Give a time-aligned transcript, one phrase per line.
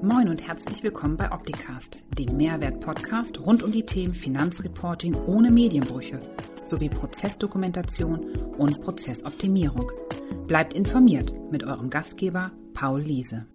[0.00, 6.20] Moin und herzlich willkommen bei Opticast, dem Mehrwert-Podcast rund um die Themen Finanzreporting ohne Medienbrüche
[6.64, 9.90] sowie Prozessdokumentation und Prozessoptimierung.
[10.46, 13.46] Bleibt informiert mit eurem Gastgeber Paul Liese.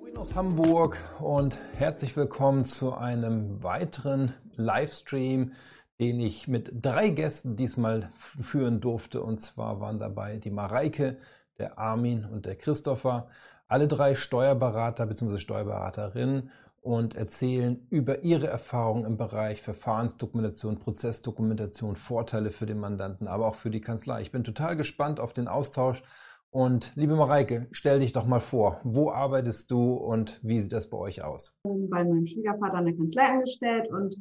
[0.00, 5.52] Moin aus Hamburg und herzlich willkommen zu einem weiteren Livestream,
[6.00, 9.22] den ich mit drei Gästen diesmal führen durfte.
[9.22, 11.18] Und zwar waren dabei die Mareike,
[11.58, 13.28] der Armin und der Christopher
[13.72, 15.38] alle drei Steuerberater bzw.
[15.38, 16.50] Steuerberaterinnen
[16.82, 23.54] und erzählen über ihre Erfahrungen im Bereich Verfahrensdokumentation, Prozessdokumentation, Vorteile für den Mandanten, aber auch
[23.54, 24.20] für die Kanzlei.
[24.20, 26.02] Ich bin total gespannt auf den Austausch.
[26.50, 28.82] Und liebe Mareike, stell dich doch mal vor.
[28.84, 31.58] Wo arbeitest du und wie sieht das bei euch aus?
[31.64, 34.16] Bei meinem Schwiegervater in der Kanzlei angestellt und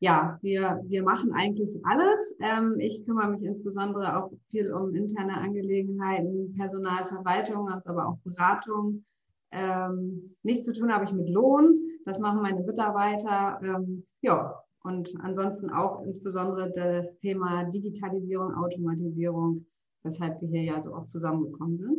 [0.00, 2.36] ja, wir, wir machen eigentlich alles.
[2.40, 9.04] Ähm, ich kümmere mich insbesondere auch viel um interne Angelegenheiten, Personalverwaltung, aber auch Beratung.
[9.50, 11.74] Ähm, nichts zu tun habe ich mit Lohn.
[12.04, 13.60] Das machen meine Mitarbeiter.
[13.62, 19.66] Ähm, ja, und ansonsten auch insbesondere das Thema Digitalisierung, Automatisierung,
[20.04, 21.98] weshalb wir hier ja so oft zusammengekommen sind.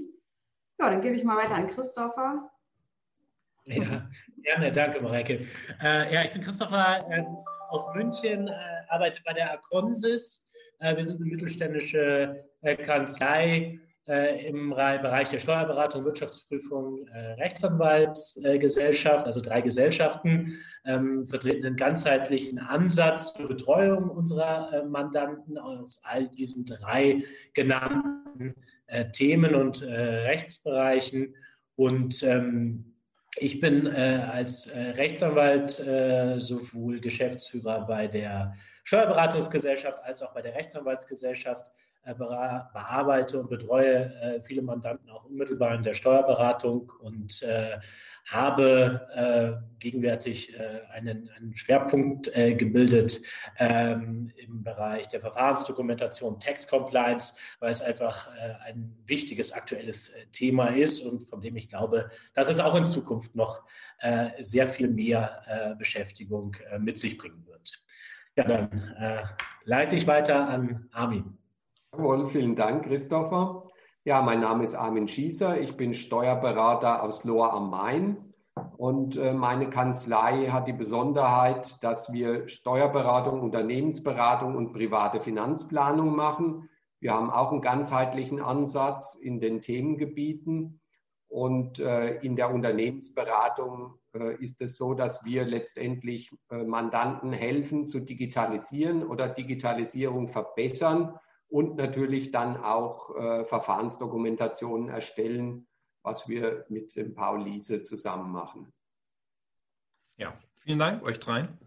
[0.79, 2.49] Ja, dann gebe ich mal weiter an Christopher.
[3.65, 4.09] Ja,
[4.41, 5.45] gerne, danke, Mareike.
[5.83, 7.05] Äh, ja, ich bin Christopher.
[7.11, 7.25] Äh,
[7.69, 8.53] aus München, äh,
[8.89, 10.45] arbeite bei der Aconsis.
[10.79, 19.61] Äh, wir sind eine mittelständische äh, Kanzlei im Bereich der Steuerberatung, Wirtschaftsprüfung, Rechtsanwaltsgesellschaft, also drei
[19.61, 27.21] Gesellschaften, ähm, vertreten einen ganzheitlichen Ansatz zur Betreuung unserer Mandanten aus all diesen drei
[27.53, 28.55] genannten
[29.13, 31.35] Themen und Rechtsbereichen.
[31.75, 32.88] Und ähm,
[33.39, 40.41] ich bin äh, als äh, Rechtsanwalt äh, sowohl Geschäftsführer bei der Steuerberatungsgesellschaft als auch bei
[40.41, 41.71] der Rechtsanwaltsgesellschaft,
[42.05, 47.77] äh, bearbeite und betreue äh, viele Mandanten auch unmittelbar in der Steuerberatung und äh,
[48.31, 53.21] habe äh, gegenwärtig äh, einen, einen, Schwerpunkt äh, gebildet
[53.57, 58.29] ähm, im Bereich der Verfahrensdokumentation, Tax Compliance, weil es einfach
[58.65, 63.35] ein wichtiges aktuelles Thema ist und von dem ich glaube, dass es auch in Zukunft
[63.35, 63.63] noch
[64.39, 67.83] sehr viel mehr Beschäftigung mit sich bringen wird.
[68.35, 69.29] Ja, dann
[69.63, 71.37] leite ich weiter an Armin.
[71.93, 73.68] Jawohl, vielen Dank, Christopher.
[74.09, 75.61] Ja, mein Name ist Armin Schießer.
[75.61, 78.33] Ich bin Steuerberater aus Lohr am Main.
[78.75, 86.69] Und äh, meine Kanzlei hat die Besonderheit, dass wir Steuerberatung, Unternehmensberatung und private Finanzplanung machen.
[86.99, 90.81] Wir haben auch einen ganzheitlichen Ansatz in den Themengebieten.
[91.27, 97.99] Und äh, in der Unternehmensberatung äh, ist es so, dass wir letztendlich Mandanten helfen zu
[97.99, 101.13] digitalisieren oder Digitalisierung verbessern
[101.49, 105.67] und natürlich dann auch äh, Verfahrensdokumentationen erstellen,
[106.03, 108.71] was wir mit dem Paul Liese zusammen machen.
[110.17, 111.57] Ja, vielen Dank euch dreien.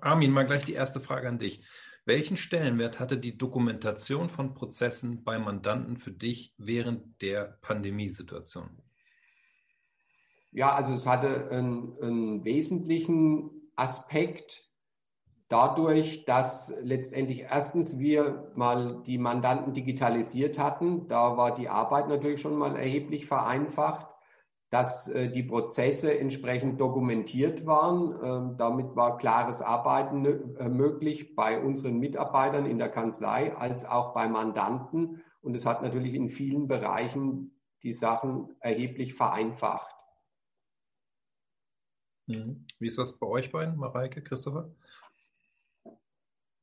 [0.00, 1.64] Armin, mal gleich die erste Frage an dich.
[2.04, 8.82] Welchen Stellenwert hatte die Dokumentation von Prozessen bei Mandanten für dich während der Pandemiesituation?
[10.52, 14.69] Ja, also es hatte einen, einen wesentlichen Aspekt,
[15.50, 22.40] dadurch, dass letztendlich erstens wir mal die Mandanten digitalisiert hatten, da war die Arbeit natürlich
[22.40, 24.06] schon mal erheblich vereinfacht,
[24.70, 28.14] dass äh, die Prozesse entsprechend dokumentiert waren.
[28.22, 34.14] Ähm, damit war klares Arbeiten äh, möglich bei unseren Mitarbeitern in der Kanzlei als auch
[34.14, 35.20] bei Mandanten.
[35.42, 39.96] Und es hat natürlich in vielen Bereichen die Sachen erheblich vereinfacht.
[42.28, 42.66] Mhm.
[42.78, 44.70] Wie ist das bei euch beiden, Mareike, Christopher?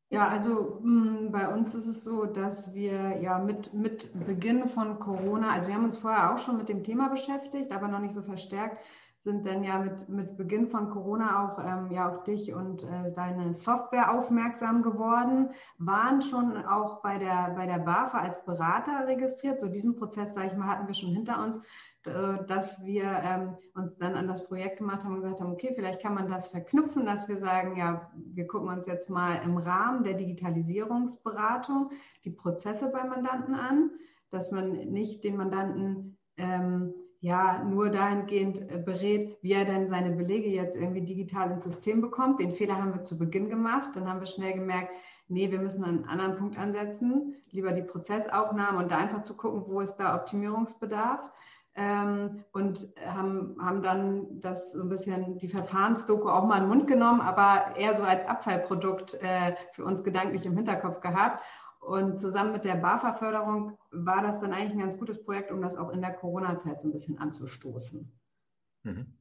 [0.10, 4.70] Ja, also mh, hm, bei uns ist es so, dass wir ja mit, mit Beginn
[4.70, 8.00] von Corona, also wir haben uns vorher auch schon mit dem Thema beschäftigt, aber noch
[8.00, 8.82] nicht so verstärkt,
[9.28, 13.12] sind dann ja mit, mit Beginn von Corona auch ähm, ja auf dich und äh,
[13.14, 19.60] deine Software aufmerksam geworden, waren schon auch bei der, bei der BAFA als Berater registriert.
[19.60, 21.62] So diesen Prozess, sage ich mal, hatten wir schon hinter uns.
[22.08, 25.74] Äh, dass wir ähm, uns dann an das Projekt gemacht haben und gesagt haben, okay,
[25.76, 29.58] vielleicht kann man das verknüpfen, dass wir sagen, ja, wir gucken uns jetzt mal im
[29.58, 31.92] Rahmen der Digitalisierungsberatung
[32.24, 33.92] die Prozesse beim Mandanten an,
[34.30, 40.12] dass man nicht den Mandanten ähm, ja nur dahingehend äh, berät, wie er denn seine
[40.12, 42.40] Belege jetzt irgendwie digital ins System bekommt.
[42.40, 43.92] Den Fehler haben wir zu Beginn gemacht.
[43.96, 44.92] Dann haben wir schnell gemerkt,
[45.28, 49.64] nee, wir müssen einen anderen Punkt ansetzen, lieber die Prozessaufnahme und da einfach zu gucken,
[49.68, 51.32] wo ist da Optimierungsbedarf
[51.78, 56.70] ähm, und haben, haben dann das so ein bisschen die Verfahrensdoku auch mal in den
[56.70, 61.44] Mund genommen, aber eher so als Abfallprodukt äh, für uns gedanklich im Hinterkopf gehabt.
[61.80, 65.78] Und zusammen mit der BAFA-Förderung war das dann eigentlich ein ganz gutes Projekt, um das
[65.78, 68.12] auch in der Corona-Zeit so ein bisschen anzustoßen.
[68.84, 69.14] Mhm.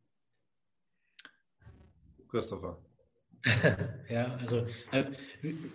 [2.28, 2.78] Christopher.
[4.08, 5.04] ja, also äh,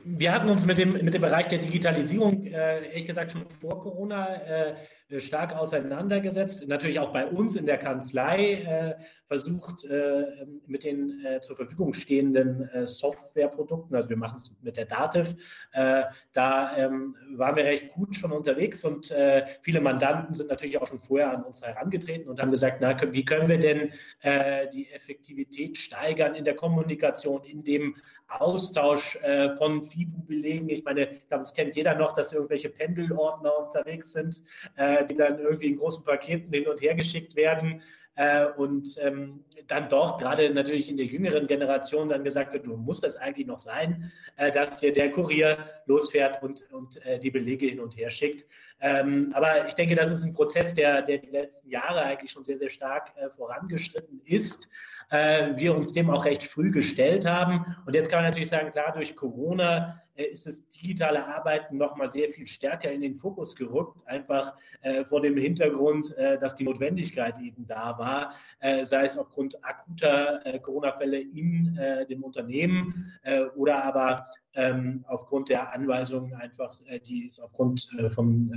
[0.04, 3.82] wir hatten uns mit dem, mit dem Bereich der Digitalisierung, äh, ehrlich gesagt, schon vor
[3.82, 4.76] Corona äh,
[5.20, 6.68] stark auseinandergesetzt.
[6.68, 8.96] Natürlich auch bei uns in der Kanzlei äh,
[9.28, 14.86] versucht, äh, mit den äh, zur Verfügung stehenden Softwareprodukten, also wir machen es mit der
[14.86, 15.36] Dativ,
[16.34, 19.14] da ähm, waren wir recht gut schon unterwegs und
[19.62, 23.26] viele Mandanten sind natürlich auch schon vorher an uns herangetreten und haben gesagt, na, wie
[23.26, 23.92] können wir denn
[24.74, 27.96] die Effektivität steigern in der Kommunikation, in dem
[28.40, 30.70] Austausch äh, von FIBU-Belegen.
[30.70, 34.42] Ich meine, ich glaube, das kennt jeder noch, dass irgendwelche Pendelordner unterwegs sind,
[34.78, 37.82] äh, die dann irgendwie in großen Paketen hin und her geschickt werden.
[38.16, 42.76] Äh, und ähm, dann doch gerade natürlich in der jüngeren Generation dann gesagt wird, du
[42.76, 47.32] muss das eigentlich noch sein, äh, dass hier der Kurier losfährt und, und äh, die
[47.32, 48.46] Belege hin und her schickt.
[48.82, 52.44] Ähm, aber ich denke, das ist ein Prozess, der, der die letzten Jahre eigentlich schon
[52.44, 54.70] sehr, sehr stark äh, vorangeschritten ist
[55.12, 57.66] äh, wir uns dem auch recht früh gestellt haben.
[57.86, 62.08] Und jetzt kann man natürlich sagen, klar, durch Corona ist das digitale Arbeiten noch mal
[62.08, 66.64] sehr viel stärker in den Fokus gerückt, einfach äh, vor dem Hintergrund, äh, dass die
[66.64, 73.12] Notwendigkeit eben da war, äh, sei es aufgrund akuter äh, Corona-Fälle in äh, dem Unternehmen
[73.56, 76.76] oder aber ähm, aufgrund der Anweisungen einfach,
[77.06, 78.52] die es aufgrund von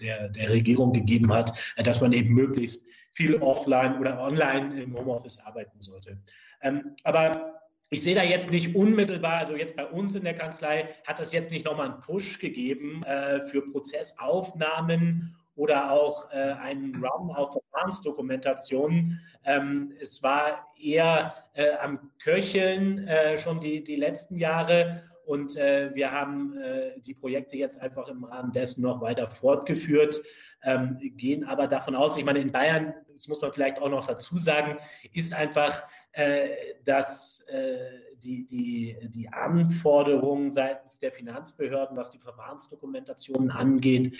[0.00, 5.38] der, der Regierung gegeben hat, dass man eben möglichst viel offline oder online im Homeoffice
[5.40, 6.18] arbeiten sollte.
[6.62, 7.59] Ähm, aber
[7.90, 11.32] ich sehe da jetzt nicht unmittelbar, also jetzt bei uns in der Kanzlei hat das
[11.32, 17.52] jetzt nicht nochmal einen Push gegeben äh, für Prozessaufnahmen oder auch äh, einen Run auf
[17.52, 19.20] Verfahrensdokumentationen.
[19.44, 25.90] Ähm, es war eher äh, am Köcheln äh, schon die, die letzten Jahre und äh,
[25.94, 30.20] wir haben äh, die Projekte jetzt einfach im Rahmen dessen noch weiter fortgeführt
[30.62, 34.06] ähm, gehen aber davon aus, ich meine, in Bayern, das muss man vielleicht auch noch
[34.06, 34.78] dazu sagen,
[35.12, 35.82] ist einfach,
[36.12, 36.50] äh,
[36.84, 37.78] dass äh,
[38.16, 44.18] die, die, die Anforderungen seitens der Finanzbehörden, was die Verfahrensdokumentationen angeht,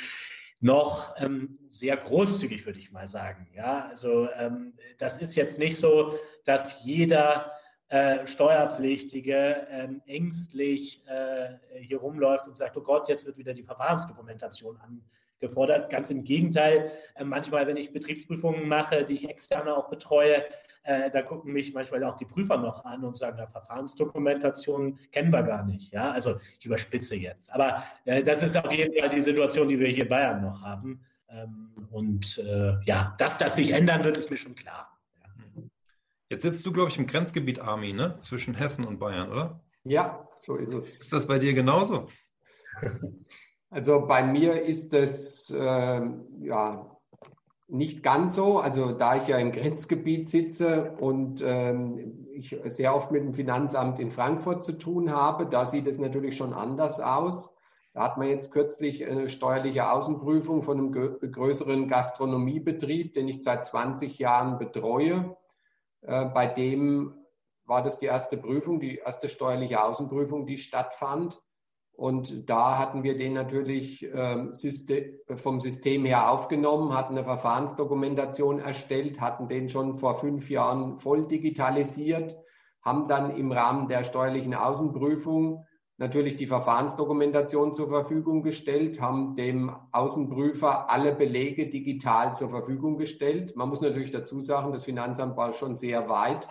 [0.61, 3.49] noch ähm, sehr großzügig, würde ich mal sagen.
[3.55, 6.15] Ja, also ähm, das ist jetzt nicht so,
[6.45, 7.51] dass jeder
[7.91, 13.65] äh, Steuerpflichtige ähm, ängstlich äh, hier rumläuft und sagt, oh Gott, jetzt wird wieder die
[13.65, 15.03] Verfahrensdokumentation an,
[15.41, 15.91] gefordert.
[15.91, 20.45] Ganz im Gegenteil, äh, manchmal, wenn ich Betriebsprüfungen mache, die ich externe auch betreue,
[20.85, 25.33] äh, da gucken mich manchmal auch die Prüfer noch an und sagen, ja, Verfahrensdokumentation kennen
[25.33, 25.93] wir gar nicht.
[25.93, 27.53] Ja, also ich überspitze jetzt.
[27.53, 30.63] Aber äh, das ist auf jeden Fall die Situation, die wir hier in Bayern noch
[30.63, 31.01] haben.
[31.29, 32.41] Ähm, und
[32.85, 35.00] ja, dass das sich ändern wird, ist mir schon klar.
[36.31, 38.17] Jetzt sitzt du, glaube ich, im Grenzgebiet Army, ne?
[38.21, 39.61] Zwischen Hessen und Bayern, oder?
[39.83, 41.01] Ja, so ist es.
[41.01, 42.09] Ist das bei dir genauso?
[43.73, 46.01] Also bei mir ist es äh,
[46.41, 46.91] ja
[47.69, 48.59] nicht ganz so.
[48.59, 54.01] Also da ich ja im Grenzgebiet sitze und ähm, ich sehr oft mit dem Finanzamt
[54.01, 57.55] in Frankfurt zu tun habe, da sieht es natürlich schon anders aus.
[57.93, 63.65] Da hat man jetzt kürzlich eine steuerliche Außenprüfung von einem größeren Gastronomiebetrieb, den ich seit
[63.65, 65.37] 20 Jahren betreue.
[66.03, 67.15] Äh, bei dem
[67.65, 71.41] war das die erste Prüfung, die erste steuerliche Außenprüfung, die stattfand.
[71.93, 74.55] Und da hatten wir den natürlich ähm,
[75.37, 81.29] vom System her aufgenommen, hatten eine Verfahrensdokumentation erstellt, hatten den schon vor fünf Jahren voll
[81.29, 82.37] digitalisiert,
[82.83, 85.67] haben dann im Rahmen der steuerlichen Außenprüfung
[86.01, 93.55] natürlich die Verfahrensdokumentation zur Verfügung gestellt, haben dem Außenprüfer alle Belege digital zur Verfügung gestellt.
[93.55, 96.49] Man muss natürlich dazu sagen, das Finanzamt war schon sehr weit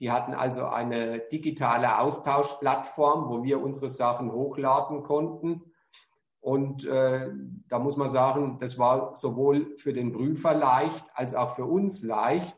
[0.00, 5.72] die hatten also eine digitale Austauschplattform, wo wir unsere Sachen hochladen konnten.
[6.40, 7.30] Und äh,
[7.68, 12.02] da muss man sagen, das war sowohl für den Prüfer leicht als auch für uns
[12.02, 12.56] leicht.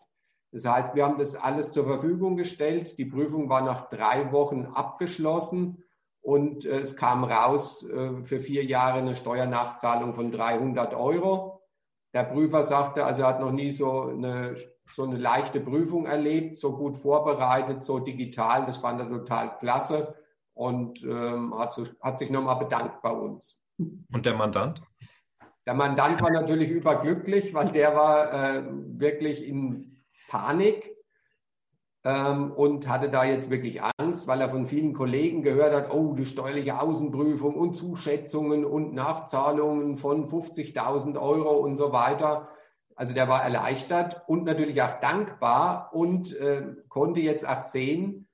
[0.50, 2.98] Das heißt, wir haben das alles zur Verfügung gestellt.
[2.98, 5.84] Die Prüfung war nach drei Wochen abgeschlossen
[6.28, 11.62] und äh, es kam raus äh, für vier Jahre eine Steuernachzahlung von 300 Euro.
[12.12, 14.56] Der Prüfer sagte, also er hat noch nie so eine
[14.92, 18.66] so eine leichte Prüfung erlebt, so gut vorbereitet, so digital.
[18.66, 20.16] Das fand er total klasse
[20.52, 23.62] und ähm, hat, so, hat sich nochmal bedankt bei uns.
[23.78, 24.82] Und der Mandant?
[25.66, 29.96] Der Mandant war natürlich überglücklich, weil der war äh, wirklich in
[30.28, 30.94] Panik
[32.08, 36.14] ähm, und hatte da jetzt wirklich Angst, weil er von vielen Kollegen gehört hat, oh,
[36.14, 42.48] die steuerliche Außenprüfung und Zuschätzungen und Nachzahlungen von 50.000 Euro und so weiter.
[42.96, 48.26] Also der war erleichtert und natürlich auch dankbar und äh, konnte jetzt auch sehen,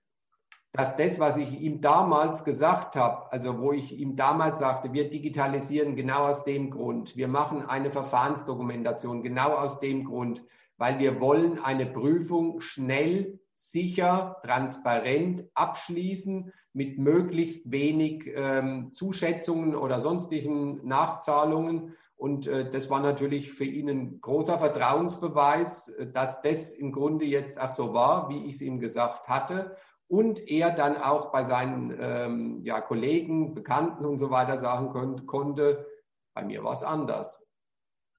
[0.72, 5.10] dass das, was ich ihm damals gesagt habe, also wo ich ihm damals sagte, wir
[5.10, 10.44] digitalisieren genau aus dem Grund, wir machen eine Verfahrensdokumentation genau aus dem Grund,
[10.76, 20.00] weil wir wollen eine Prüfung schnell, sicher, transparent abschließen mit möglichst wenig ähm, Zuschätzungen oder
[20.00, 21.94] sonstigen Nachzahlungen.
[22.16, 27.24] Und äh, das war natürlich für ihn ein großer Vertrauensbeweis, äh, dass das im Grunde
[27.24, 29.76] jetzt auch so war, wie ich es ihm gesagt hatte.
[30.08, 35.26] Und er dann auch bei seinen ähm, ja, Kollegen, Bekannten und so weiter sagen kon
[35.26, 35.86] konnte,
[36.34, 37.43] bei mir war es anders.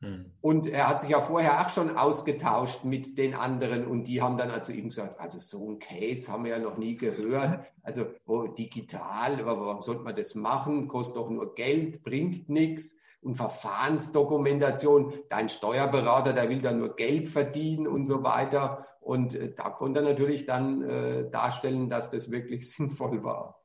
[0.05, 0.31] Hm.
[0.39, 4.38] Und er hat sich ja vorher auch schon ausgetauscht mit den anderen und die haben
[4.38, 7.65] dann also ihm gesagt, also so ein Case haben wir ja noch nie gehört.
[7.88, 10.88] Also oh, digital, aber warum sollte man das machen?
[10.88, 12.97] Kostet doch nur Geld, bringt nichts.
[13.21, 18.88] Und Verfahrensdokumentation, dein Steuerberater, der will dann nur Geld verdienen und so weiter.
[19.01, 23.63] Und äh, da konnte er natürlich dann äh, darstellen, dass das wirklich sinnvoll war.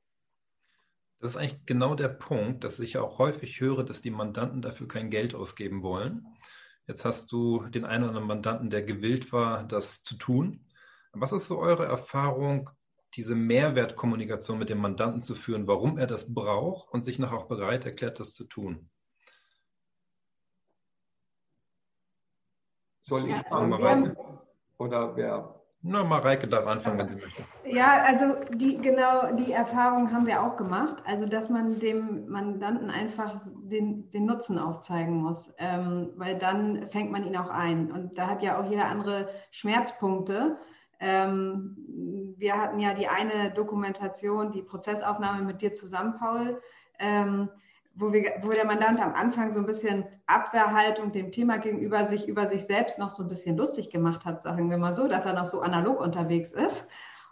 [1.20, 4.88] Das ist eigentlich genau der Punkt, dass ich auch häufig höre, dass die Mandanten dafür
[4.88, 6.26] kein Geld ausgeben wollen.
[6.86, 10.66] Jetzt hast du den einen oder anderen Mandanten, der gewillt war, das zu tun.
[11.12, 12.70] Was ist so eure Erfahrung,
[13.14, 17.48] diese Mehrwertkommunikation mit dem Mandanten zu führen, warum er das braucht und sich noch auch
[17.48, 18.88] bereit erklärt, das zu tun?
[23.02, 24.16] Soll ich ja, anfangen,
[24.78, 25.59] Oder wer?
[25.82, 27.42] Na, Mareike darf anfangen, wenn sie möchte.
[27.64, 31.02] Ja, also die, genau die Erfahrung haben wir auch gemacht.
[31.06, 37.10] Also, dass man dem Mandanten einfach den, den Nutzen aufzeigen muss, ähm, weil dann fängt
[37.10, 37.90] man ihn auch ein.
[37.90, 40.56] Und da hat ja auch jeder andere Schmerzpunkte.
[40.98, 41.76] Ähm,
[42.36, 46.60] wir hatten ja die eine Dokumentation, die Prozessaufnahme mit dir zusammen, Paul.
[46.98, 47.48] Ähm,
[47.94, 52.28] wo, wir, wo der Mandant am Anfang so ein bisschen Abwehrhaltung dem Thema gegenüber sich
[52.28, 55.26] über sich selbst noch so ein bisschen lustig gemacht hat, sagen wir mal so, dass
[55.26, 56.86] er noch so analog unterwegs ist.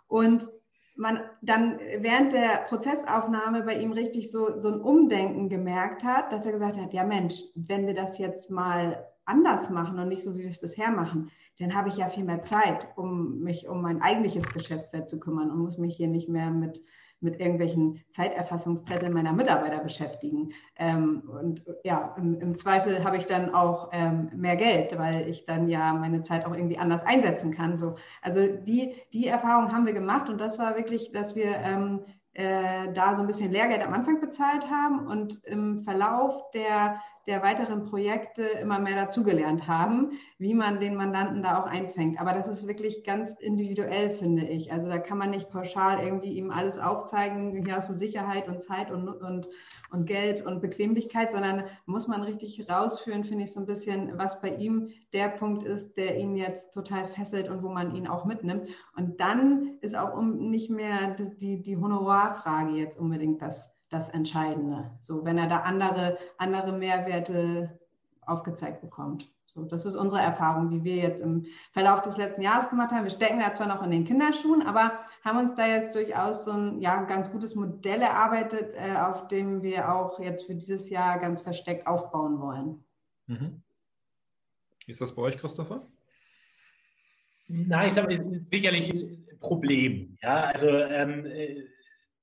[0.07, 0.49] Und
[0.97, 6.45] man dann während der Prozessaufnahme bei ihm richtig so, so ein Umdenken gemerkt hat, dass
[6.45, 10.35] er gesagt hat, ja Mensch, wenn wir das jetzt mal anders machen und nicht so,
[10.35, 13.83] wie wir es bisher machen, dann habe ich ja viel mehr Zeit, um mich um
[13.83, 16.83] mein eigentliches Geschäft zu kümmern und muss mich hier nicht mehr mit
[17.21, 20.53] mit irgendwelchen Zeiterfassungszetteln meiner Mitarbeiter beschäftigen.
[20.77, 25.47] Ähm, und ja, im, im Zweifel habe ich dann auch ähm, mehr Geld, weil ich
[25.47, 27.77] dann ja meine Zeit auch irgendwie anders einsetzen kann.
[27.77, 27.97] So.
[28.23, 32.01] Also die, die Erfahrung haben wir gemacht und das war wirklich, dass wir ähm,
[32.35, 37.43] äh, da so ein bisschen Lehrgeld am Anfang bezahlt haben und im Verlauf der der
[37.43, 42.19] weiteren Projekte immer mehr dazugelernt haben, wie man den Mandanten da auch einfängt.
[42.19, 44.73] Aber das ist wirklich ganz individuell, finde ich.
[44.73, 48.91] Also da kann man nicht pauschal irgendwie ihm alles aufzeigen, hast du Sicherheit und Zeit
[48.91, 49.47] und, und,
[49.91, 54.41] und Geld und Bequemlichkeit, sondern muss man richtig rausführen, finde ich so ein bisschen, was
[54.41, 58.25] bei ihm der Punkt ist, der ihn jetzt total fesselt und wo man ihn auch
[58.25, 58.71] mitnimmt.
[58.97, 64.91] Und dann ist auch um nicht mehr die, die Honorarfrage jetzt unbedingt das das Entscheidende.
[65.03, 67.79] So, wenn er da andere, andere Mehrwerte
[68.27, 69.31] aufgezeigt bekommt.
[69.47, 73.05] So, das ist unsere Erfahrung, die wir jetzt im Verlauf des letzten Jahres gemacht haben.
[73.05, 76.53] Wir stecken da zwar noch in den Kinderschuhen, aber haben uns da jetzt durchaus so
[76.53, 81.19] ein ja, ganz gutes Modell erarbeitet, äh, auf dem wir auch jetzt für dieses Jahr
[81.19, 82.85] ganz versteckt aufbauen wollen.
[83.27, 83.63] Mhm.
[84.87, 85.87] Ist das bei euch, Christopher?
[87.49, 90.17] Nein, ich sage, es ist sicherlich ein Problem.
[90.23, 91.65] Ja, also ähm, äh,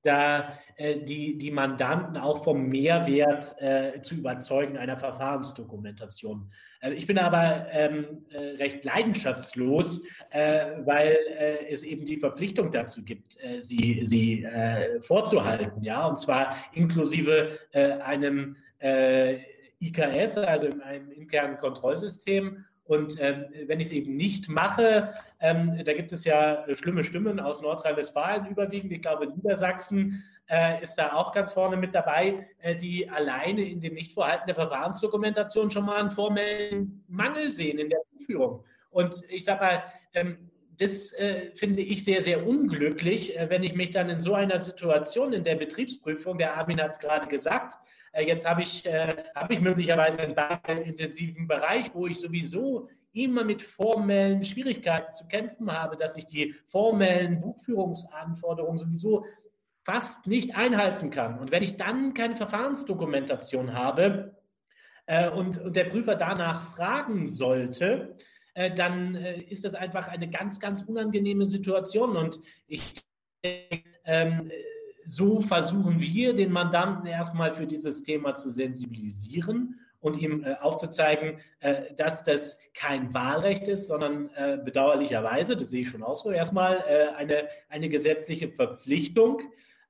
[0.06, 6.50] da äh, die, die Mandanten auch vom Mehrwert äh, zu überzeugen einer Verfahrensdokumentation.
[6.82, 12.72] Äh, ich bin aber ähm, äh, recht leidenschaftslos, äh, weil äh, es eben die Verpflichtung
[12.72, 14.48] dazu gibt, sie, sie
[15.02, 18.56] vorzuhalten, ja, und zwar inklusive einem
[19.82, 25.82] IKS, also in einem internen Kontrollsystem und ähm, wenn ich es eben nicht mache, ähm,
[25.84, 28.92] da gibt es ja schlimme Stimmen aus Nordrhein-Westfalen überwiegend.
[28.92, 33.80] Ich glaube, Niedersachsen äh, ist da auch ganz vorne mit dabei, äh, die alleine in
[33.80, 38.64] dem Nichtvorhalten der Verfahrensdokumentation schon mal einen formellen Mangel sehen in der Buchführung.
[38.92, 40.38] Und ich sage mal, ähm,
[40.78, 44.60] das äh, finde ich sehr, sehr unglücklich, äh, wenn ich mich dann in so einer
[44.60, 49.16] Situation in der Betriebsprüfung, der Armin hat es gerade gesagt, äh, jetzt habe ich, äh,
[49.36, 50.22] hab ich möglicherweise
[50.64, 56.26] einen intensiven Bereich, wo ich sowieso immer mit formellen Schwierigkeiten zu kämpfen habe, dass ich
[56.26, 59.26] die formellen Buchführungsanforderungen sowieso
[59.84, 61.40] fast nicht einhalten kann.
[61.40, 64.36] Und wenn ich dann keine Verfahrensdokumentation habe
[65.06, 68.18] äh, und, und der Prüfer danach fragen sollte,
[68.56, 72.18] äh, dann äh, ist das einfach eine ganz, ganz unangenehme Situation.
[72.18, 72.96] Und ich
[74.06, 74.52] ähm,
[75.06, 81.40] so versuchen wir, den Mandanten erstmal für dieses Thema zu sensibilisieren und ihm äh, aufzuzeigen,
[81.62, 86.32] äh, dass das kein Wahlrecht ist, sondern äh, bedauerlicherweise, das sehe ich schon auch so,
[86.32, 89.42] erstmal äh, eine, eine gesetzliche Verpflichtung.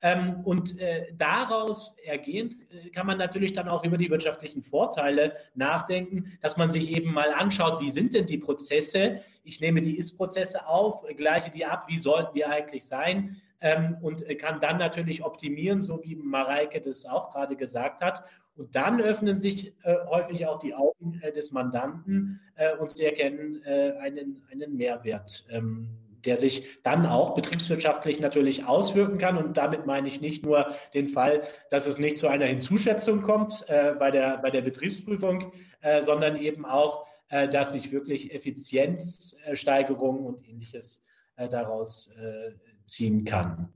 [0.01, 5.33] Ähm, und äh, daraus ergehend äh, kann man natürlich dann auch über die wirtschaftlichen Vorteile
[5.55, 9.21] nachdenken, dass man sich eben mal anschaut, wie sind denn die Prozesse?
[9.43, 13.41] Ich nehme die Ist-Prozesse auf, gleiche die ab, wie sollten die eigentlich sein?
[13.65, 18.23] Ähm, und kann dann natürlich optimieren, so wie Mareike das auch gerade gesagt hat.
[18.55, 23.05] Und dann öffnen sich äh, häufig auch die Augen äh, des Mandanten äh, und sie
[23.05, 25.45] erkennen äh, einen, einen Mehrwert.
[25.49, 25.89] Ähm,
[26.25, 29.37] der sich dann auch betriebswirtschaftlich natürlich auswirken kann.
[29.37, 33.63] Und damit meine ich nicht nur den Fall, dass es nicht zu einer Hinzuschätzung kommt
[33.67, 40.25] äh, bei, der, bei der Betriebsprüfung, äh, sondern eben auch, äh, dass sich wirklich Effizienzsteigerungen
[40.25, 41.05] und ähnliches
[41.37, 42.51] äh, daraus äh,
[42.85, 43.73] ziehen kann.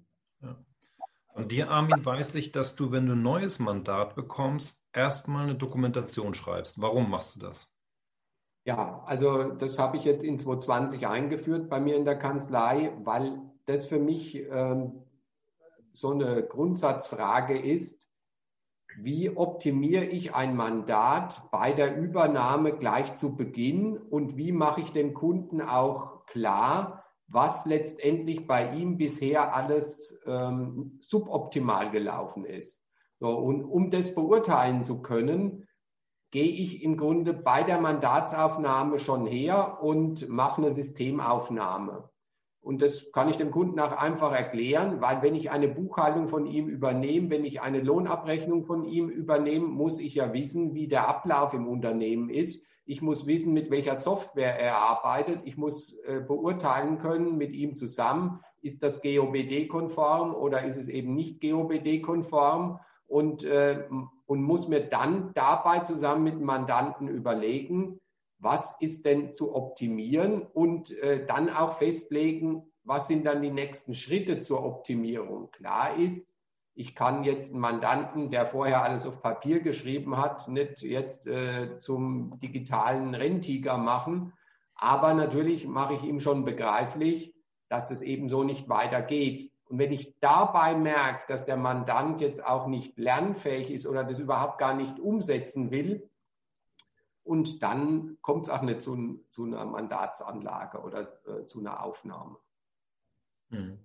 [1.34, 5.56] Von dir, Armin, weiß ich, dass du, wenn du ein neues Mandat bekommst, erstmal eine
[5.56, 6.82] Dokumentation schreibst.
[6.82, 7.72] Warum machst du das?
[8.66, 13.40] Ja, also das habe ich jetzt in 2020 eingeführt bei mir in der Kanzlei, weil
[13.66, 15.04] das für mich ähm,
[15.94, 18.10] so eine Grundsatzfrage ist,
[18.98, 24.92] wie optimiere ich ein Mandat bei der Übernahme gleich zu Beginn und wie mache ich
[24.92, 26.99] dem Kunden auch klar,
[27.32, 32.84] was letztendlich bei ihm bisher alles ähm, suboptimal gelaufen ist.
[33.20, 35.68] So, und um das beurteilen zu können,
[36.32, 42.10] gehe ich im Grunde bei der Mandatsaufnahme schon her und mache eine Systemaufnahme.
[42.62, 46.46] Und das kann ich dem Kunden auch einfach erklären, weil wenn ich eine Buchhaltung von
[46.46, 51.08] ihm übernehme, wenn ich eine Lohnabrechnung von ihm übernehme, muss ich ja wissen, wie der
[51.08, 52.66] Ablauf im Unternehmen ist.
[52.90, 55.42] Ich muss wissen, mit welcher Software er arbeitet.
[55.44, 61.14] Ich muss äh, beurteilen können mit ihm zusammen, ist das GOBD-konform oder ist es eben
[61.14, 63.86] nicht GOBD-konform und äh,
[64.26, 68.00] und muss mir dann dabei zusammen mit Mandanten überlegen,
[68.40, 73.94] was ist denn zu optimieren und äh, dann auch festlegen, was sind dann die nächsten
[73.94, 75.52] Schritte zur Optimierung.
[75.52, 76.29] Klar ist,
[76.80, 81.78] ich kann jetzt einen Mandanten, der vorher alles auf Papier geschrieben hat, nicht jetzt äh,
[81.78, 84.32] zum digitalen Renntiger machen,
[84.76, 87.36] aber natürlich mache ich ihm schon begreiflich,
[87.68, 89.52] dass es eben so nicht weitergeht.
[89.66, 94.18] Und wenn ich dabei merke, dass der Mandant jetzt auch nicht lernfähig ist oder das
[94.18, 96.10] überhaupt gar nicht umsetzen will,
[97.24, 102.38] und dann kommt es auch nicht zu, zu, einer Mandatsanlage oder äh, zu einer Aufnahme.
[103.50, 103.80] Hm.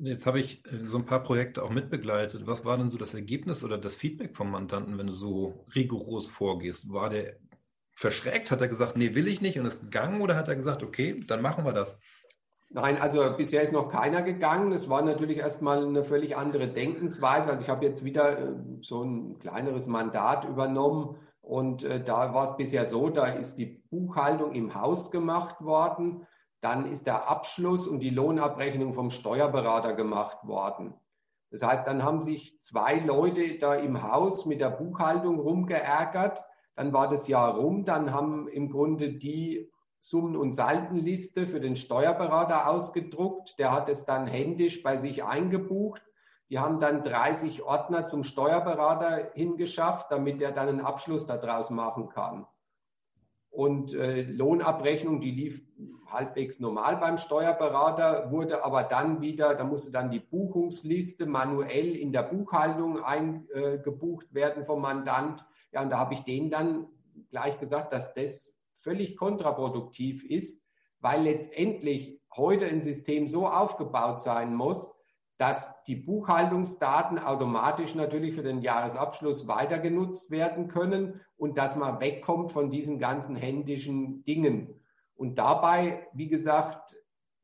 [0.00, 2.46] Jetzt habe ich äh, so ein paar Projekte auch mitbegleitet.
[2.46, 6.26] Was war denn so das Ergebnis oder das Feedback vom Mandanten, wenn du so rigoros
[6.26, 6.92] vorgehst?
[6.92, 7.36] War der
[7.94, 8.50] verschreckt?
[8.50, 11.20] Hat er gesagt, nee, will ich nicht und ist gegangen oder hat er gesagt, okay,
[11.26, 11.98] dann machen wir das?
[12.70, 14.72] Nein, also bisher ist noch keiner gegangen.
[14.72, 17.50] Es war natürlich erstmal eine völlig andere Denkensweise.
[17.50, 22.44] Also ich habe jetzt wieder äh, so ein kleineres Mandat übernommen und äh, da war
[22.44, 26.26] es bisher so, da ist die Buchhaltung im Haus gemacht worden,
[26.66, 30.94] dann ist der Abschluss und die Lohnabrechnung vom Steuerberater gemacht worden.
[31.52, 36.44] Das heißt, dann haben sich zwei Leute da im Haus mit der Buchhaltung rumgeärgert.
[36.74, 41.76] Dann war das Jahr rum, dann haben im Grunde die Summen- und Saldenliste für den
[41.76, 43.60] Steuerberater ausgedruckt.
[43.60, 46.02] Der hat es dann händisch bei sich eingebucht.
[46.50, 52.08] Die haben dann 30 Ordner zum Steuerberater hingeschafft, damit er dann einen Abschluss daraus machen
[52.08, 52.44] kann.
[53.56, 55.62] Und äh, Lohnabrechnung, die lief
[56.08, 62.12] halbwegs normal beim Steuerberater, wurde aber dann wieder, da musste dann die Buchungsliste manuell in
[62.12, 65.42] der Buchhaltung eingebucht werden vom Mandant.
[65.72, 66.86] Ja, und da habe ich denen dann
[67.30, 70.62] gleich gesagt, dass das völlig kontraproduktiv ist,
[71.00, 74.90] weil letztendlich heute ein System so aufgebaut sein muss,
[75.38, 82.00] dass die Buchhaltungsdaten automatisch natürlich für den Jahresabschluss weiter genutzt werden können und dass man
[82.00, 84.80] wegkommt von diesen ganzen händischen Dingen.
[85.14, 86.96] Und dabei, wie gesagt,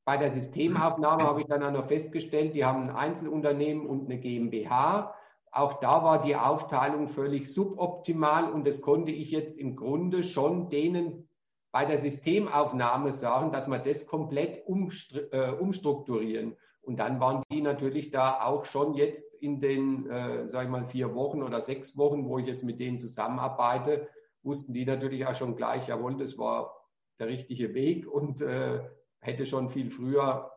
[0.04, 4.18] bei der Systemaufnahme habe ich dann auch noch festgestellt, die haben ein Einzelunternehmen und eine
[4.18, 5.14] GmbH.
[5.50, 10.70] Auch da war die Aufteilung völlig suboptimal und das konnte ich jetzt im Grunde schon
[10.70, 11.28] denen
[11.72, 16.56] bei der Systemaufnahme sagen, dass wir das komplett äh, umstrukturieren.
[16.82, 20.84] Und dann waren die natürlich da auch schon jetzt in den, äh, sag ich mal,
[20.84, 24.08] vier Wochen oder sechs Wochen, wo ich jetzt mit denen zusammenarbeite,
[24.42, 26.74] wussten die natürlich auch schon gleich, jawohl, das war
[27.20, 28.80] der richtige Weg und äh,
[29.20, 30.50] hätte schon viel früher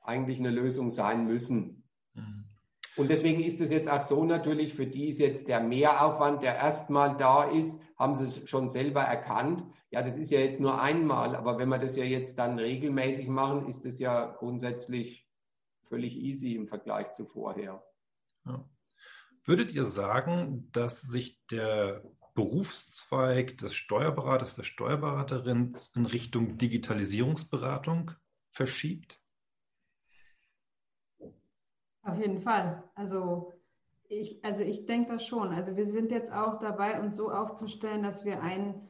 [0.00, 1.79] eigentlich eine Lösung sein müssen.
[2.96, 6.56] Und deswegen ist es jetzt auch so natürlich, für die ist jetzt der Mehraufwand, der
[6.56, 9.64] erstmal da ist, haben sie es schon selber erkannt.
[9.90, 13.28] Ja, das ist ja jetzt nur einmal, aber wenn wir das ja jetzt dann regelmäßig
[13.28, 15.28] machen, ist das ja grundsätzlich
[15.88, 17.82] völlig easy im Vergleich zu vorher.
[18.46, 18.64] Ja.
[19.44, 22.02] Würdet ihr sagen, dass sich der
[22.34, 28.12] Berufszweig des Steuerberaters, der Steuerberaterin in Richtung Digitalisierungsberatung
[28.52, 29.19] verschiebt?
[32.02, 32.82] Auf jeden Fall.
[32.94, 33.52] Also
[34.08, 35.52] ich, also ich denke das schon.
[35.52, 38.88] Also wir sind jetzt auch dabei, uns so aufzustellen, dass wir einen,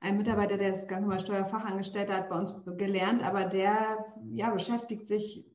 [0.00, 5.08] einen Mitarbeiter, der ist ganz normal Steuerfachangestellter, hat bei uns gelernt, aber der ja, beschäftigt
[5.08, 5.46] sich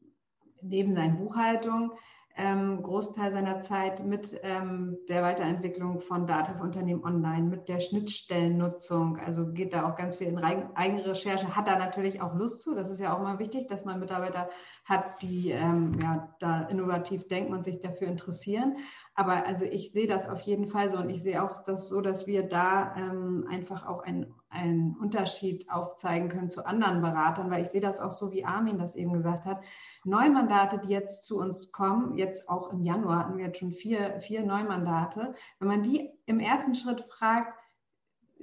[0.61, 1.91] neben seiner Buchhaltung
[2.35, 9.19] ähm, Großteil seiner Zeit mit ähm, der Weiterentwicklung von Dativ-Unternehmen online, mit der Schnittstellennutzung.
[9.19, 12.73] Also geht da auch ganz viel in eigene Recherche, hat da natürlich auch Lust zu.
[12.73, 14.49] Das ist ja auch mal wichtig, dass man Mitarbeiter
[14.85, 18.77] hat, die ähm, ja, da innovativ denken und sich dafür interessieren.
[19.13, 22.01] Aber also ich sehe das auf jeden Fall so und ich sehe auch das so,
[22.01, 27.61] dass wir da ähm, einfach auch einen, einen Unterschied aufzeigen können zu anderen Beratern, weil
[27.61, 29.61] ich sehe das auch so, wie Armin das eben gesagt hat
[30.05, 34.19] Neumandate, die jetzt zu uns kommen, jetzt auch im Januar hatten wir jetzt schon vier,
[34.21, 37.53] vier Neumandate, wenn man die im ersten Schritt fragt,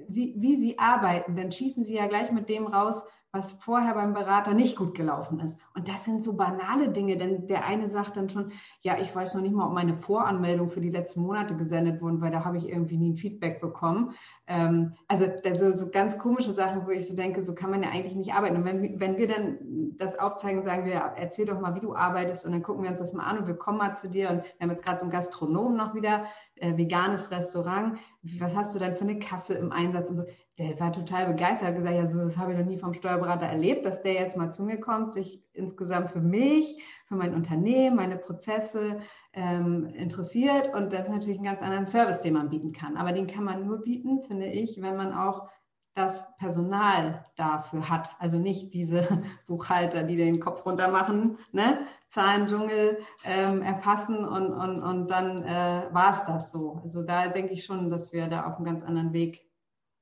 [0.07, 4.13] wie, wie sie arbeiten, dann schießen sie ja gleich mit dem raus, was vorher beim
[4.13, 5.55] Berater nicht gut gelaufen ist.
[5.73, 9.35] Und das sind so banale Dinge, denn der eine sagt dann schon, ja, ich weiß
[9.35, 12.57] noch nicht mal, ob meine Voranmeldung für die letzten Monate gesendet wurden, weil da habe
[12.57, 14.15] ich irgendwie nie ein Feedback bekommen.
[14.47, 17.89] Ähm, also so, so ganz komische Sachen, wo ich so denke, so kann man ja
[17.89, 18.57] eigentlich nicht arbeiten.
[18.57, 19.59] Und wenn, wenn wir dann
[19.97, 22.99] das aufzeigen, sagen wir, erzähl doch mal, wie du arbeitest und dann gucken wir uns
[22.99, 25.05] das mal an und wir kommen mal zu dir und wir haben jetzt gerade so
[25.05, 27.97] einen Gastronom noch wieder, äh, veganes Restaurant.
[28.39, 30.25] Was hast du denn für eine Kasse im Einsatz und so?
[30.61, 33.47] Der war total begeistert, hat gesagt, ja, so das habe ich noch nie vom Steuerberater
[33.47, 37.95] erlebt, dass der jetzt mal zu mir kommt, sich insgesamt für mich, für mein Unternehmen,
[37.95, 38.99] meine Prozesse
[39.33, 40.71] ähm, interessiert.
[40.73, 42.95] Und das ist natürlich ein ganz anderen Service, den man bieten kann.
[42.95, 45.49] Aber den kann man nur bieten, finde ich, wenn man auch
[45.95, 48.15] das Personal dafür hat.
[48.19, 49.07] Also nicht diese
[49.47, 51.79] Buchhalter, die den Kopf runter machen, ne?
[52.09, 56.79] Zahlendschungel ähm, erfassen und, und, und dann äh, war es das so.
[56.83, 59.50] Also da denke ich schon, dass wir da auf einem ganz anderen Weg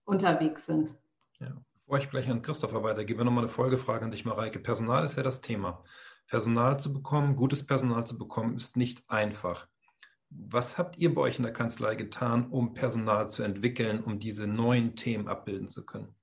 [0.09, 0.93] unterwegs sind.
[1.39, 1.53] Ja,
[1.85, 4.59] bevor ich gleich an Christopher weitergebe, nochmal eine Folgefrage an dich, Mareike.
[4.59, 5.83] Personal ist ja das Thema.
[6.27, 9.67] Personal zu bekommen, gutes Personal zu bekommen, ist nicht einfach.
[10.29, 14.45] Was habt ihr bei euch in der Kanzlei getan, um Personal zu entwickeln, um diese
[14.45, 16.13] neuen Themen abbilden zu können?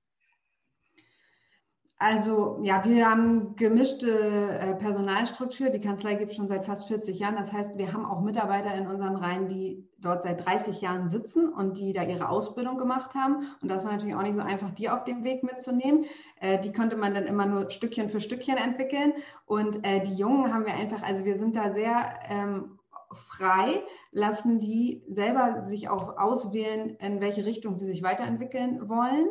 [1.99, 5.69] Also ja, wir haben gemischte äh, Personalstruktur.
[5.69, 7.35] Die Kanzlei gibt es schon seit fast 40 Jahren.
[7.35, 11.49] Das heißt, wir haben auch Mitarbeiter in unseren Reihen, die dort seit 30 Jahren sitzen
[11.49, 13.47] und die da ihre Ausbildung gemacht haben.
[13.63, 16.05] Und das war natürlich auch nicht so einfach, die auf dem Weg mitzunehmen.
[16.39, 19.13] Äh, die konnte man dann immer nur Stückchen für Stückchen entwickeln.
[19.47, 22.77] Und äh, die Jungen haben wir einfach, also wir sind da sehr ähm,
[23.11, 23.81] frei,
[24.11, 29.29] lassen die selber sich auch auswählen, in welche Richtung sie sich weiterentwickeln wollen.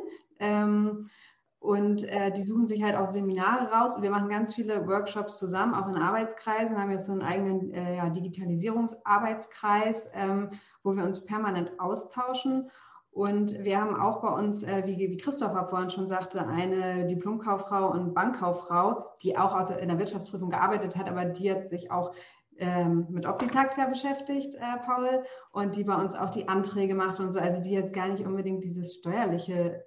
[1.66, 3.96] Und äh, die suchen sich halt auch Seminare raus.
[3.96, 6.76] Und wir machen ganz viele Workshops zusammen, auch in Arbeitskreisen.
[6.76, 10.50] Wir haben jetzt so einen eigenen äh, ja, Digitalisierungsarbeitskreis, ähm,
[10.84, 12.70] wo wir uns permanent austauschen.
[13.10, 17.90] Und wir haben auch bei uns, äh, wie, wie Christopher vorhin schon sagte, eine Diplomkauffrau
[17.90, 22.12] und Bankkauffrau, die auch aus, in der Wirtschaftsprüfung gearbeitet hat, aber die jetzt sich auch
[22.58, 27.32] ähm, mit Optitax beschäftigt, äh, Paul, und die bei uns auch die Anträge macht und
[27.32, 29.84] so, also die jetzt gar nicht unbedingt dieses steuerliche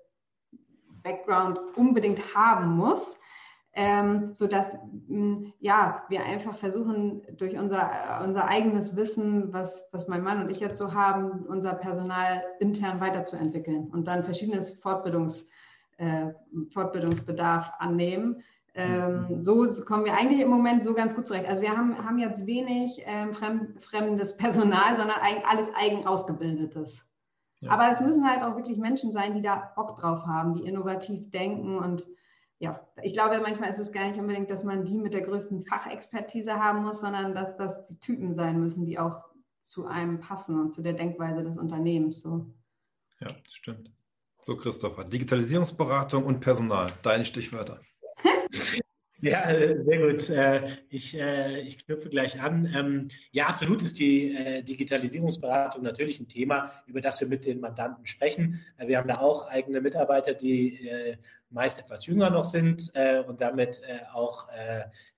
[1.04, 3.18] Background unbedingt haben muss,
[3.74, 10.24] ähm, sodass mh, ja, wir einfach versuchen, durch unser, unser eigenes Wissen, was, was mein
[10.24, 15.48] Mann und ich jetzt so haben, unser Personal intern weiterzuentwickeln und dann verschiedenes Fortbildungs,
[15.98, 16.28] äh,
[16.74, 18.42] Fortbildungsbedarf annehmen.
[18.76, 19.44] Ähm, mhm.
[19.44, 21.48] so kommen wir eigentlich im Moment so ganz gut zurecht.
[21.48, 27.09] Also wir haben, haben jetzt wenig ähm, fremd, fremdes Personal, sondern alles eigen ausgebildetes.
[27.62, 27.72] Ja.
[27.72, 31.30] Aber es müssen halt auch wirklich Menschen sein, die da Bock drauf haben, die innovativ
[31.32, 31.78] denken.
[31.78, 32.08] Und
[32.60, 35.64] ja, ich glaube, manchmal ist es gar nicht unbedingt, dass man die mit der größten
[35.64, 39.26] Fachexpertise haben muss, sondern dass das die Typen sein müssen, die auch
[39.62, 42.22] zu einem passen und zu der Denkweise des Unternehmens.
[42.22, 42.46] So.
[43.20, 43.92] Ja, das stimmt.
[44.42, 47.82] So, Christopher, Digitalisierungsberatung und Personal, deine Stichwörter.
[49.22, 50.30] Ja, äh, sehr gut.
[50.30, 52.72] Äh, ich, äh, ich knüpfe gleich an.
[52.74, 58.06] Ähm, ja, absolut ist die Digitalisierungsberatung natürlich ein Thema, über das wir mit den Mandanten
[58.06, 58.64] sprechen.
[58.78, 61.18] Wir haben da auch eigene Mitarbeiter, die
[61.52, 62.92] meist etwas jünger noch sind
[63.28, 63.82] und damit
[64.14, 64.48] auch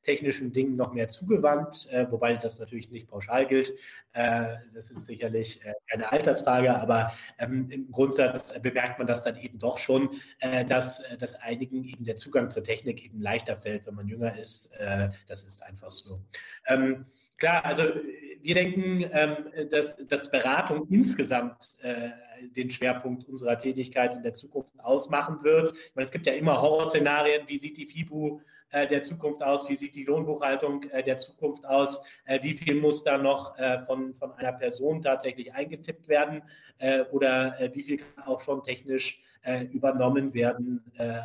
[0.04, 3.74] technischen Dingen noch mehr zugewandt, wobei das natürlich nicht pauschal gilt.
[4.14, 9.78] Das ist sicherlich keine Altersfrage, aber ähm, im Grundsatz bemerkt man das dann eben doch
[9.78, 10.22] schon,
[10.68, 14.74] dass, dass einigen eben der Zugang zur Technik eben leichter fällt, wenn man jünger ist.
[14.78, 16.22] Äh, das ist einfach so.
[16.68, 17.06] Ähm,
[17.38, 17.84] klar, also
[18.44, 22.10] wir denken, ähm, dass, dass Beratung insgesamt äh,
[22.56, 25.74] den Schwerpunkt unserer Tätigkeit in der Zukunft ausmachen wird.
[25.96, 29.96] Meine, es gibt ja immer Horrorszenarien, wie sieht die FIBU der Zukunft aus, wie sieht
[29.96, 34.32] die Lohnbuchhaltung äh, der Zukunft aus, äh, wie viel muss da noch äh, von, von
[34.34, 36.42] einer Person tatsächlich eingetippt werden
[36.80, 39.22] äh, oder äh, wie viel kann auch schon technisch
[39.72, 40.84] übernommen werden,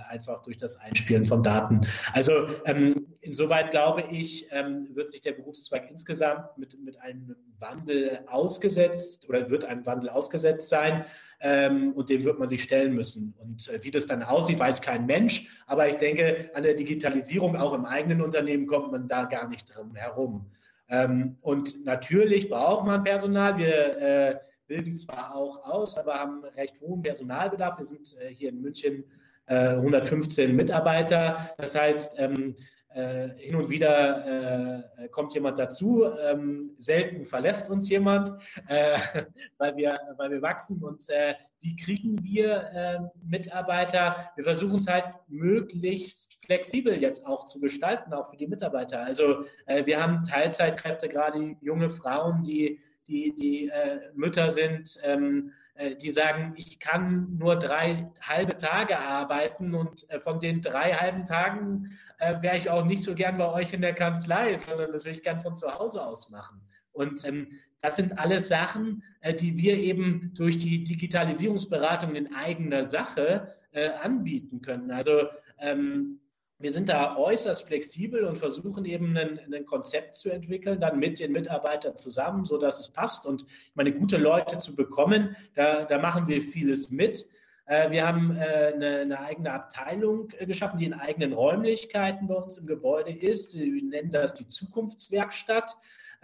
[0.08, 1.86] einfach durch das Einspielen von Daten.
[2.14, 8.20] Also ähm, insoweit glaube ich, ähm, wird sich der Berufszweig insgesamt mit, mit einem Wandel
[8.26, 11.04] ausgesetzt oder wird einem Wandel ausgesetzt sein
[11.40, 13.34] ähm, und dem wird man sich stellen müssen.
[13.38, 15.48] Und äh, wie das dann aussieht, weiß kein Mensch.
[15.66, 19.74] Aber ich denke, an der Digitalisierung auch im eigenen Unternehmen kommt man da gar nicht
[19.74, 20.46] drum herum.
[20.88, 23.58] Ähm, und natürlich braucht man Personal.
[23.58, 27.78] Wir äh, bilden zwar auch aus, aber haben recht hohen Personalbedarf.
[27.78, 29.04] Wir sind äh, hier in München
[29.48, 31.54] 115 äh, Mitarbeiter.
[31.58, 32.56] Das heißt, ähm,
[32.96, 38.32] äh, hin und wieder äh, kommt jemand dazu, ähm, selten verlässt uns jemand,
[38.68, 38.98] äh,
[39.58, 40.82] weil, wir, weil wir wachsen.
[40.82, 44.30] Und äh, wie kriegen wir ähm, Mitarbeiter?
[44.36, 49.02] Wir versuchen es halt möglichst flexibel jetzt auch zu gestalten, auch für die Mitarbeiter.
[49.02, 55.52] Also äh, wir haben Teilzeitkräfte, gerade junge Frauen, die die, die äh, Mütter sind, ähm,
[55.74, 60.92] äh, die sagen, ich kann nur drei halbe Tage arbeiten und äh, von den drei
[60.94, 64.92] halben Tagen äh, wäre ich auch nicht so gern bei euch in der Kanzlei, sondern
[64.92, 66.60] das will ich gern von zu Hause aus machen.
[66.92, 67.48] Und ähm,
[67.82, 73.90] das sind alles Sachen, äh, die wir eben durch die Digitalisierungsberatung in eigener Sache äh,
[73.90, 74.90] anbieten können.
[74.90, 76.20] Also ähm,
[76.58, 81.18] wir sind da äußerst flexibel und versuchen eben ein, ein, Konzept zu entwickeln, dann mit
[81.18, 83.26] den Mitarbeitern zusammen, so dass es passt.
[83.26, 87.26] Und ich meine, gute Leute zu bekommen, da, da machen wir vieles mit.
[87.66, 92.34] Äh, wir haben äh, eine, eine, eigene Abteilung äh, geschaffen, die in eigenen Räumlichkeiten bei
[92.34, 93.54] uns im Gebäude ist.
[93.54, 95.76] Wir nennen das die Zukunftswerkstatt.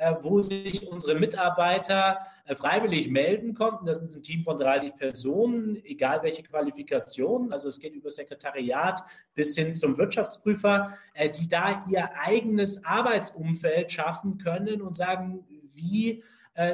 [0.03, 3.85] Äh, wo sich unsere Mitarbeiter äh, freiwillig melden konnten.
[3.85, 7.53] Das ist ein Team von 30 Personen, egal welche Qualifikation.
[7.53, 9.03] Also es geht über Sekretariat
[9.35, 16.25] bis hin zum Wirtschaftsprüfer, äh, die da ihr eigenes Arbeitsumfeld schaffen können und sagen, wie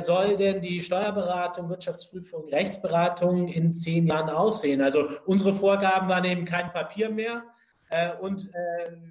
[0.01, 4.81] soll denn die Steuerberatung, Wirtschaftsprüfung, Rechtsberatung in zehn Jahren aussehen?
[4.81, 7.45] Also unsere Vorgaben waren eben kein Papier mehr.
[8.21, 8.51] und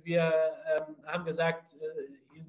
[0.03, 0.33] wir
[0.77, 1.77] ähm, haben gesagt,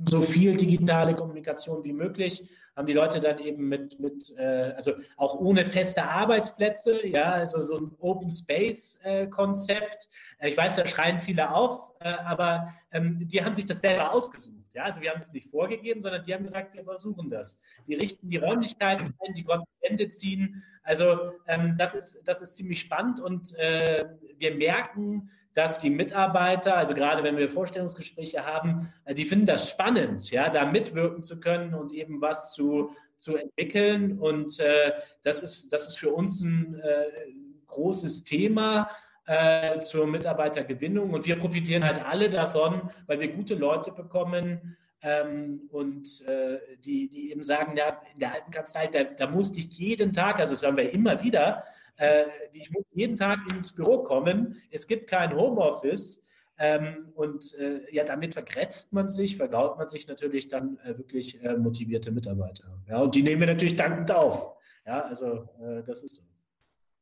[0.07, 4.93] so viel digitale Kommunikation wie möglich, haben die Leute dann eben mit, mit äh, also
[5.17, 10.09] auch ohne feste Arbeitsplätze, ja, also so ein Open Space äh, Konzept.
[10.39, 14.15] Äh, ich weiß, da schreien viele auf, äh, aber ähm, die haben sich das selber
[14.15, 14.58] ausgesucht.
[14.75, 17.61] Ja, also wir haben es nicht vorgegeben, sondern die haben gesagt, wir versuchen das.
[17.87, 20.63] Die richten die Räumlichkeiten ein, die konnten Ende ziehen.
[20.83, 24.05] Also ähm, das, ist, das ist ziemlich spannend und äh,
[24.39, 29.69] wir merken, dass die Mitarbeiter, also gerade wenn wir Vorstellungsgespräche haben, äh, die finden das
[29.69, 34.19] spannend, ja, da mitwirken zu können und eben was zu, zu entwickeln.
[34.19, 37.33] Und äh, das, ist, das ist für uns ein äh,
[37.67, 38.89] großes Thema
[39.29, 41.13] äh, zur Mitarbeitergewinnung.
[41.13, 47.09] Und wir profitieren halt alle davon, weil wir gute Leute bekommen, ähm, und äh, die,
[47.09, 50.55] die eben sagen, ja, in der alten Kanzlei, da, da musste ich jeden Tag, also
[50.55, 51.63] das hören wir immer wieder,
[51.99, 56.25] äh, ich muss jeden Tag ins Büro kommen, es gibt kein Homeoffice.
[56.61, 61.41] Ähm, und äh, ja, damit vergrätzt man sich, vergaut man sich natürlich dann äh, wirklich
[61.45, 62.65] äh, motivierte Mitarbeiter.
[62.89, 64.57] Ja, und die nehmen wir natürlich dankend auf.
[64.85, 66.23] Ja, also äh, das ist so.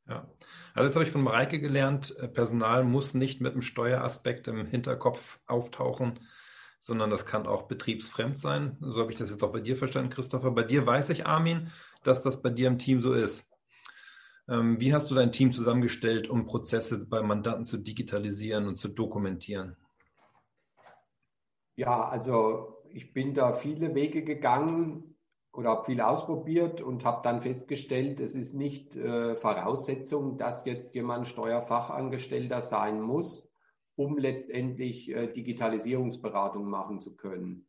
[0.08, 0.28] Ja,
[0.74, 4.66] also jetzt habe ich von Mareike gelernt, äh, Personal muss nicht mit einem Steueraspekt im
[4.66, 6.20] Hinterkopf auftauchen,
[6.78, 8.76] sondern das kann auch betriebsfremd sein.
[8.80, 10.52] So habe ich das jetzt auch bei dir verstanden, Christopher.
[10.52, 11.72] Bei dir weiß ich, Armin,
[12.04, 13.50] dass das bei dir im Team so ist.
[14.48, 18.88] Ähm, wie hast du dein Team zusammengestellt, um Prozesse bei Mandanten zu digitalisieren und zu
[18.88, 19.76] dokumentieren?
[21.74, 25.15] Ja, also ich bin da viele Wege gegangen
[25.56, 30.94] oder habe viel ausprobiert und habe dann festgestellt, es ist nicht äh, Voraussetzung, dass jetzt
[30.94, 33.50] jemand Steuerfachangestellter sein muss,
[33.96, 37.66] um letztendlich äh, Digitalisierungsberatung machen zu können.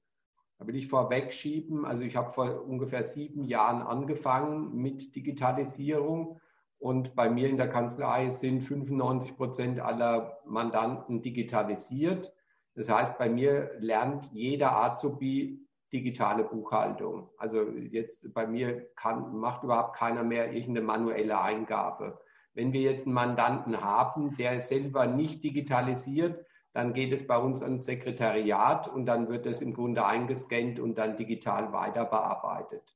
[0.59, 6.39] Da will ich vorwegschieben, also ich habe vor ungefähr sieben Jahren angefangen mit Digitalisierung
[6.79, 12.33] und bei mir in der Kanzlei sind 95 Prozent aller Mandanten digitalisiert.
[12.75, 17.29] Das heißt, bei mir lernt jeder Azubi digitale Buchhaltung.
[17.37, 22.19] Also jetzt bei mir kann, macht überhaupt keiner mehr irgendeine manuelle Eingabe.
[22.53, 27.63] Wenn wir jetzt einen Mandanten haben, der selber nicht digitalisiert, dann geht es bei uns
[27.63, 32.95] ans Sekretariat und dann wird es im Grunde eingescannt und dann digital weiter bearbeitet.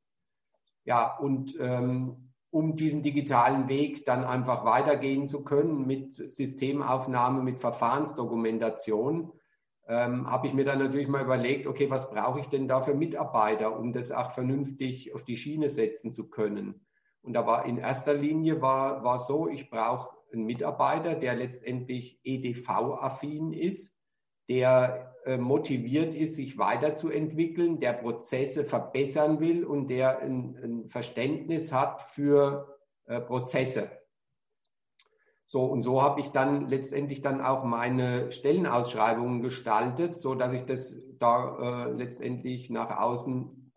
[0.83, 7.59] Ja, und ähm, um diesen digitalen Weg dann einfach weitergehen zu können mit Systemaufnahme, mit
[7.59, 9.31] Verfahrensdokumentation,
[9.87, 12.93] ähm, habe ich mir dann natürlich mal überlegt, okay, was brauche ich denn da für
[12.93, 16.85] Mitarbeiter, um das auch vernünftig auf die Schiene setzen zu können?
[17.21, 22.19] Und da war in erster Linie war, war so, ich brauche einen Mitarbeiter, der letztendlich
[22.23, 23.97] EDV-affin ist,
[24.49, 31.71] der äh, motiviert ist, sich weiterzuentwickeln, der Prozesse verbessern will und der ein, ein Verständnis
[31.71, 33.91] hat für äh, Prozesse.
[35.51, 40.63] So, und so habe ich dann letztendlich dann auch meine Stellenausschreibungen gestaltet, so dass ich
[40.63, 43.73] das da äh, letztendlich nach außen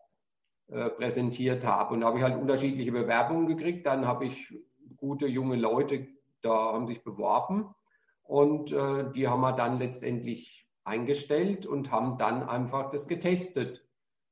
[0.67, 1.93] äh, präsentiert habe.
[1.93, 3.85] Und da habe ich halt unterschiedliche Bewerbungen gekriegt.
[3.87, 4.53] Dann habe ich
[4.95, 6.07] gute junge Leute,
[6.39, 7.75] da haben sich beworben
[8.23, 13.85] und äh, die haben wir dann letztendlich eingestellt und haben dann einfach das getestet.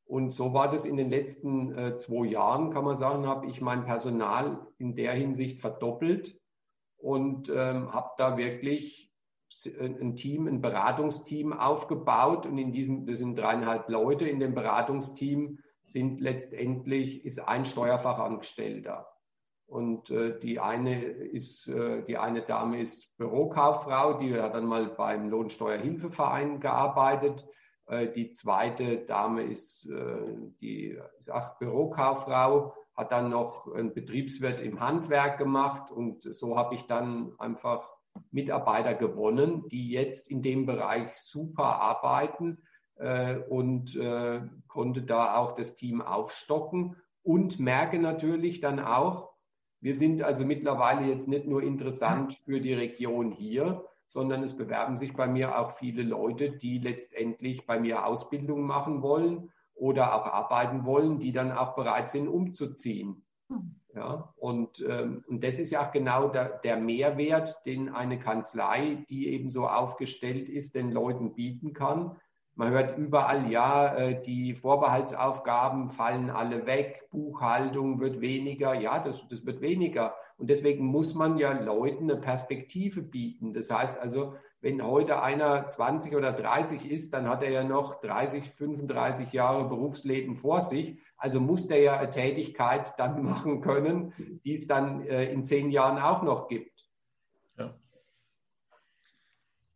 [0.05, 3.59] Und so war das in den letzten äh, zwei Jahren, kann man sagen, habe ich
[3.59, 6.39] mein Personal in der Hinsicht verdoppelt
[7.03, 9.11] und ähm, habe da wirklich
[9.79, 15.59] ein Team, ein Beratungsteam aufgebaut und in diesem, das sind dreieinhalb Leute, in dem Beratungsteam
[15.83, 19.07] sind letztendlich, ist ein Steuerfachangestellter.
[19.65, 24.87] Und äh, die eine ist, äh, die eine Dame ist Bürokauffrau, die hat dann mal
[24.87, 27.45] beim Lohnsteuerhilfeverein gearbeitet.
[27.85, 34.59] Äh, die zweite Dame ist, äh, die ist auch Bürokauffrau hat dann noch einen Betriebswirt
[34.59, 37.89] im Handwerk gemacht und so habe ich dann einfach
[38.31, 42.59] Mitarbeiter gewonnen, die jetzt in dem Bereich super arbeiten
[42.95, 49.33] äh, und äh, konnte da auch das Team aufstocken und merke natürlich dann auch,
[49.81, 54.97] wir sind also mittlerweile jetzt nicht nur interessant für die Region hier, sondern es bewerben
[54.97, 60.25] sich bei mir auch viele Leute, die letztendlich bei mir Ausbildung machen wollen oder auch
[60.25, 63.25] arbeiten wollen, die dann auch bereit sind, umzuziehen.
[63.49, 63.75] Hm.
[63.95, 69.05] Ja, und, ähm, und das ist ja auch genau der, der Mehrwert, den eine Kanzlei,
[69.07, 72.15] die eben so aufgestellt ist, den Leuten bieten kann.
[72.55, 79.27] Man hört überall, ja, äh, die Vorbehaltsaufgaben fallen alle weg, Buchhaltung wird weniger, ja, das,
[79.27, 80.15] das wird weniger.
[80.37, 83.53] Und deswegen muss man ja Leuten eine Perspektive bieten.
[83.53, 87.99] Das heißt also, wenn heute einer 20 oder 30 ist, dann hat er ja noch
[87.99, 90.97] 30, 35 Jahre Berufsleben vor sich.
[91.17, 94.13] Also muss der ja eine Tätigkeit dann machen können,
[94.45, 96.89] die es dann äh, in zehn Jahren auch noch gibt.
[97.57, 97.77] Ja.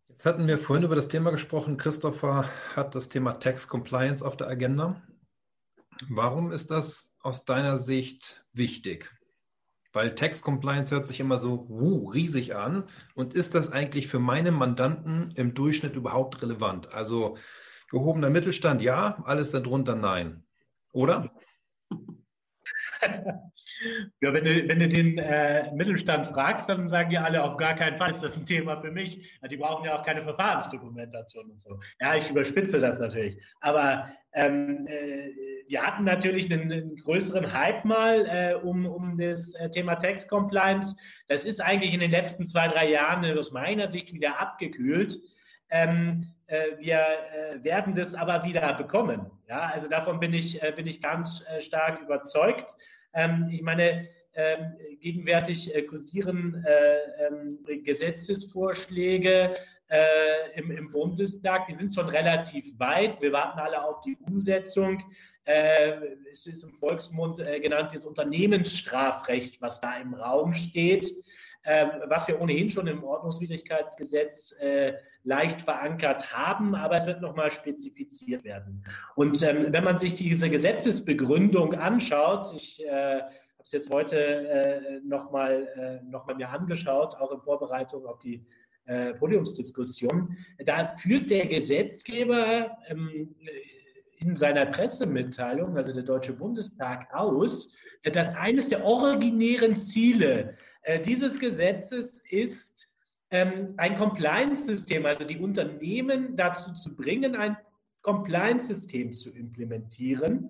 [0.08, 1.76] Jetzt hatten wir vorhin über das Thema gesprochen.
[1.76, 5.02] Christopher hat das Thema Tax Compliance auf der Agenda.
[6.08, 9.17] Warum ist das aus deiner Sicht wichtig?
[9.98, 12.84] Weil Tax Compliance hört sich immer so wuh, riesig an.
[13.16, 16.94] Und ist das eigentlich für meine Mandanten im Durchschnitt überhaupt relevant?
[16.94, 17.36] Also
[17.90, 20.44] gehobener Mittelstand ja, alles darunter nein.
[20.92, 21.32] Oder?
[24.22, 27.76] ja, wenn du, wenn du den äh, Mittelstand fragst, dann sagen die alle auf gar
[27.76, 29.40] keinen Fall ist das ein Thema für mich.
[29.50, 31.80] Die brauchen ja auch keine Verfahrensdokumentation und so.
[32.00, 33.38] Ja, ich überspitze das natürlich.
[33.62, 35.30] Aber ähm, äh,
[35.68, 40.28] wir hatten natürlich einen, einen größeren Hype mal äh, um, um das äh, Thema Tax
[40.28, 40.96] Compliance.
[41.28, 45.18] Das ist eigentlich in den letzten zwei, drei Jahren aus meiner Sicht wieder abgekühlt.
[45.70, 49.30] Ähm, äh, wir äh, werden das aber wieder bekommen.
[49.48, 52.76] Ja, also davon bin ich, äh, bin ich ganz stark überzeugt.
[53.14, 59.56] Ähm, ich meine, ähm, gegenwärtig kursieren ähm, Gesetzesvorschläge
[60.56, 63.22] im, im Bundestag, die sind schon relativ weit.
[63.22, 65.02] Wir warten alle auf die Umsetzung.
[65.46, 71.10] es ist im Volksmund genannt das Unternehmensstrafrecht, was da im Raum steht.
[71.70, 74.94] Ähm, was wir ohnehin schon im Ordnungswidrigkeitsgesetz äh,
[75.26, 78.82] leicht verankert haben, aber es wird nochmal spezifiziert werden.
[79.16, 83.32] Und ähm, wenn man sich diese Gesetzesbegründung anschaut, ich äh, habe
[83.66, 88.46] es jetzt heute äh, nochmal noch mir angeschaut, auch in Vorbereitung auf die
[89.20, 93.36] Podiumsdiskussion, da führt der Gesetzgeber ähm,
[94.20, 97.76] in seiner Pressemitteilung, also der Deutsche Bundestag, aus,
[98.14, 100.56] dass eines der originären Ziele
[100.88, 102.88] äh, dieses Gesetzes ist
[103.30, 107.58] ähm, ein Compliance-System, also die Unternehmen dazu zu bringen, ein
[108.04, 110.50] Compliance-System zu implementieren,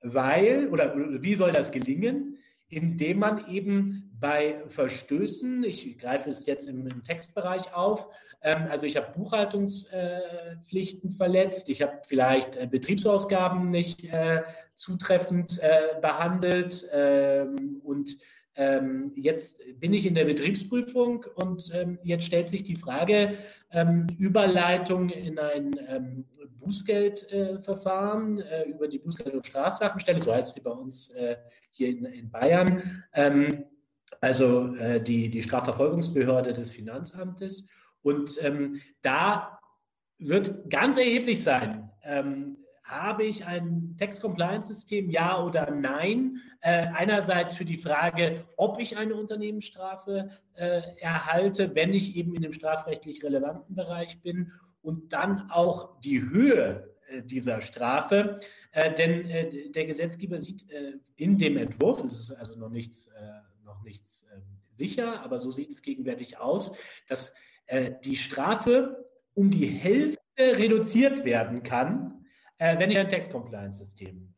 [0.00, 2.36] weil, oder, wie soll das gelingen?
[2.68, 8.08] Indem man eben bei Verstößen, ich greife es jetzt im, im Textbereich auf,
[8.42, 14.42] ähm, also ich habe Buchhaltungspflichten äh, verletzt, ich habe vielleicht äh, Betriebsausgaben nicht äh,
[14.74, 18.16] zutreffend äh, behandelt ähm, und
[18.56, 23.36] ähm, jetzt bin ich in der Betriebsprüfung und ähm, jetzt stellt sich die Frage,
[23.70, 26.24] ähm, Überleitung in ein ähm,
[26.58, 31.36] Bußgeldverfahren äh, äh, über die Bußgeld- und Strafsachenstelle, so heißt sie bei uns äh,
[31.70, 33.64] hier in, in Bayern, ähm,
[34.20, 37.68] also äh, die, die Strafverfolgungsbehörde des Finanzamtes.
[38.02, 39.58] Und ähm, da
[40.18, 41.90] wird ganz erheblich sein,
[42.86, 46.40] habe ich ein Tax-Compliance-System, ja oder nein?
[46.60, 52.42] Äh, einerseits für die Frage, ob ich eine Unternehmensstrafe äh, erhalte, wenn ich eben in
[52.42, 58.38] dem strafrechtlich relevanten Bereich bin und dann auch die Höhe äh, dieser Strafe.
[58.70, 60.64] Äh, denn äh, der Gesetzgeber sieht
[61.16, 63.10] in dem Entwurf, es ist also noch nichts,
[63.64, 66.76] noch nichts ähm, sicher, aber so sieht es gegenwärtig aus,
[67.08, 67.34] dass
[68.04, 72.15] die Strafe um die Hälfte reduziert werden kann,
[72.58, 74.34] wenn ich ein Text-Compliance-System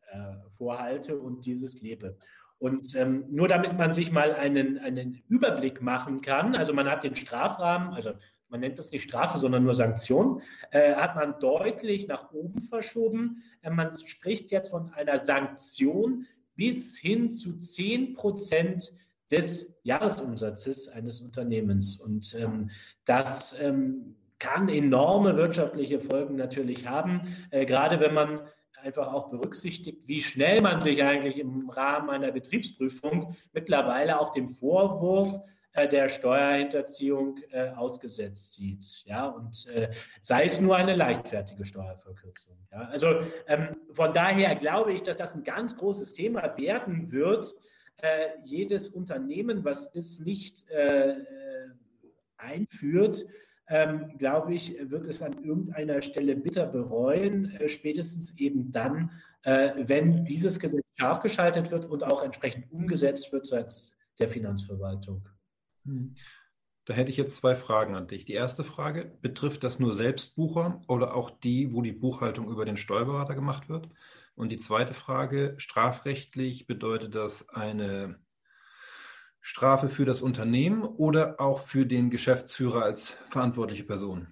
[0.57, 2.17] vorhalte und dieses lebe.
[2.59, 7.05] Und ähm, nur damit man sich mal einen, einen Überblick machen kann, also man hat
[7.05, 8.11] den Strafrahmen, also
[8.49, 10.41] man nennt das nicht Strafe, sondern nur Sanktion,
[10.71, 13.43] äh, hat man deutlich nach oben verschoben.
[13.61, 18.91] Äh, man spricht jetzt von einer Sanktion bis hin zu 10 Prozent
[19.31, 22.01] des Jahresumsatzes eines Unternehmens.
[22.01, 22.71] Und ähm,
[23.05, 28.41] das ähm, kann enorme wirtschaftliche Folgen natürlich haben, äh, gerade wenn man
[28.81, 34.47] einfach auch berücksichtigt, wie schnell man sich eigentlich im Rahmen einer Betriebsprüfung mittlerweile auch dem
[34.47, 35.41] Vorwurf
[35.73, 39.03] äh, der Steuerhinterziehung äh, ausgesetzt sieht.
[39.05, 42.57] Ja, und äh, sei es nur eine leichtfertige Steuerverkürzung.
[42.71, 47.53] Ja, also ähm, von daher glaube ich, dass das ein ganz großes Thema werden wird.
[47.97, 51.15] Äh, jedes Unternehmen, was es nicht äh,
[52.37, 53.25] einführt,
[53.69, 59.11] ähm, glaube ich, wird es an irgendeiner Stelle bitter bereuen, äh, spätestens eben dann,
[59.41, 65.29] wenn dieses Gesetz scharf geschaltet wird und auch entsprechend umgesetzt wird seitens der Finanzverwaltung.
[65.85, 66.13] Hm.
[66.83, 68.25] Da hätte ich jetzt zwei Fragen an dich.
[68.25, 72.77] Die erste Frage, betrifft das nur Selbstbucher oder auch die, wo die Buchhaltung über den
[72.77, 73.87] Steuerberater gemacht wird?
[74.35, 78.19] Und die zweite Frage, strafrechtlich bedeutet das eine
[79.41, 84.27] Strafe für das Unternehmen oder auch für den Geschäftsführer als verantwortliche Person?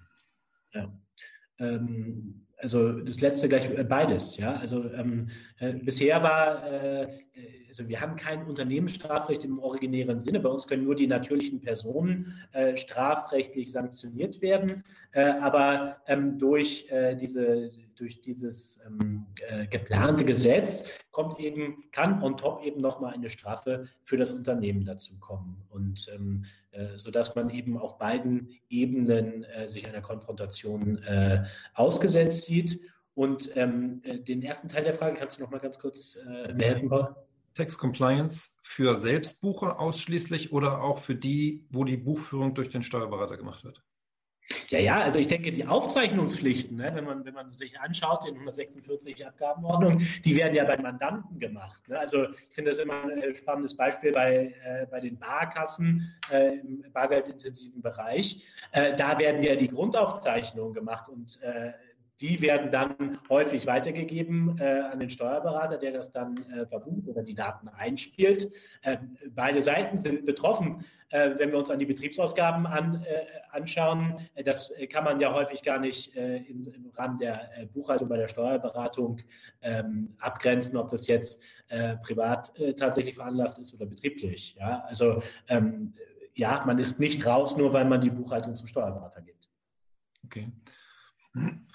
[0.72, 0.92] Ja.
[1.58, 4.56] Ähm, also das letzte gleich äh, beides, ja.
[4.56, 5.28] Also ähm,
[5.58, 7.20] äh, bisher war, äh,
[7.68, 10.40] also wir haben kein Unternehmensstrafrecht im originären Sinne.
[10.40, 14.84] Bei uns können nur die natürlichen Personen äh, strafrechtlich sanktioniert werden.
[15.12, 19.26] Äh, aber ähm, durch äh, diese durch dieses ähm,
[19.70, 25.18] geplante Gesetz kommt eben, kann on top eben nochmal eine Strafe für das Unternehmen dazu
[25.18, 25.64] kommen.
[25.68, 26.44] Und ähm,
[26.94, 31.00] sodass man eben auf beiden Ebenen sich einer Konfrontation
[31.74, 32.78] ausgesetzt sieht.
[33.18, 36.54] Und ähm, äh, den ersten Teil der Frage kannst du noch mal ganz kurz äh,
[36.54, 37.16] mir helfen, Paul?
[37.54, 43.36] Tax Compliance für Selbstbucher ausschließlich oder auch für die, wo die Buchführung durch den Steuerberater
[43.36, 43.82] gemacht wird?
[44.68, 48.34] Ja, ja, also ich denke, die Aufzeichnungspflichten, ne, wenn, man, wenn man sich anschaut, in
[48.34, 51.86] 146 Abgabenordnung, die werden ja bei Mandanten gemacht.
[51.88, 51.98] Ne?
[51.98, 56.58] Also ich finde das immer ein äh, spannendes Beispiel bei, äh, bei den Barkassen äh,
[56.58, 58.42] im bargeldintensiven Bereich.
[58.72, 61.72] Äh, da werden ja die Grundaufzeichnungen gemacht und äh,
[62.20, 67.22] die werden dann häufig weitergegeben äh, an den Steuerberater, der das dann äh, verbucht oder
[67.22, 68.52] die Daten einspielt.
[68.82, 68.96] Äh,
[69.30, 70.84] beide Seiten sind betroffen.
[71.10, 75.32] Äh, wenn wir uns an die Betriebsausgaben an, äh, anschauen, äh, das kann man ja
[75.32, 79.20] häufig gar nicht in, im Rahmen der Buchhaltung bei der Steuerberatung
[79.62, 81.42] ähm, abgrenzen, ob das jetzt
[82.02, 84.56] privat tatsächlich veranlasst ist oder betrieblich.
[84.58, 84.84] Ja?
[84.86, 85.92] Also ähm,
[86.34, 89.50] ja, man ist nicht raus, nur weil man die Buchhaltung zum Steuerberater gibt.
[90.24, 90.50] Okay.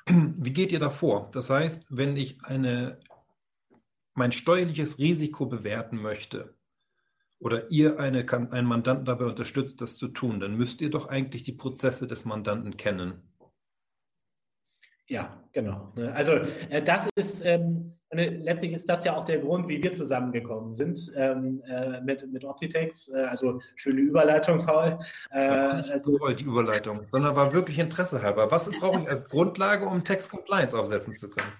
[0.07, 1.29] Wie geht ihr da vor?
[1.31, 2.99] Das heißt, wenn ich eine,
[4.13, 6.53] mein steuerliches Risiko bewerten möchte
[7.39, 11.43] oder ihr eine, einen Mandanten dabei unterstützt, das zu tun, dann müsst ihr doch eigentlich
[11.43, 13.21] die Prozesse des Mandanten kennen.
[15.13, 15.91] Ja, genau.
[15.95, 16.11] Ne?
[16.11, 16.31] Also
[16.71, 20.99] äh, das ist ähm, letztlich ist das ja auch der Grund, wie wir zusammengekommen sind
[21.15, 23.09] ähm, äh, mit, mit Optitex.
[23.09, 24.97] Äh, also schöne Überleitung, Paul.
[25.29, 28.49] Äh, nicht gewollt, die Überleitung, sondern war wirklich Interesse halber.
[28.49, 31.53] Was brauche ich als Grundlage, um Text Compliance aufsetzen zu können?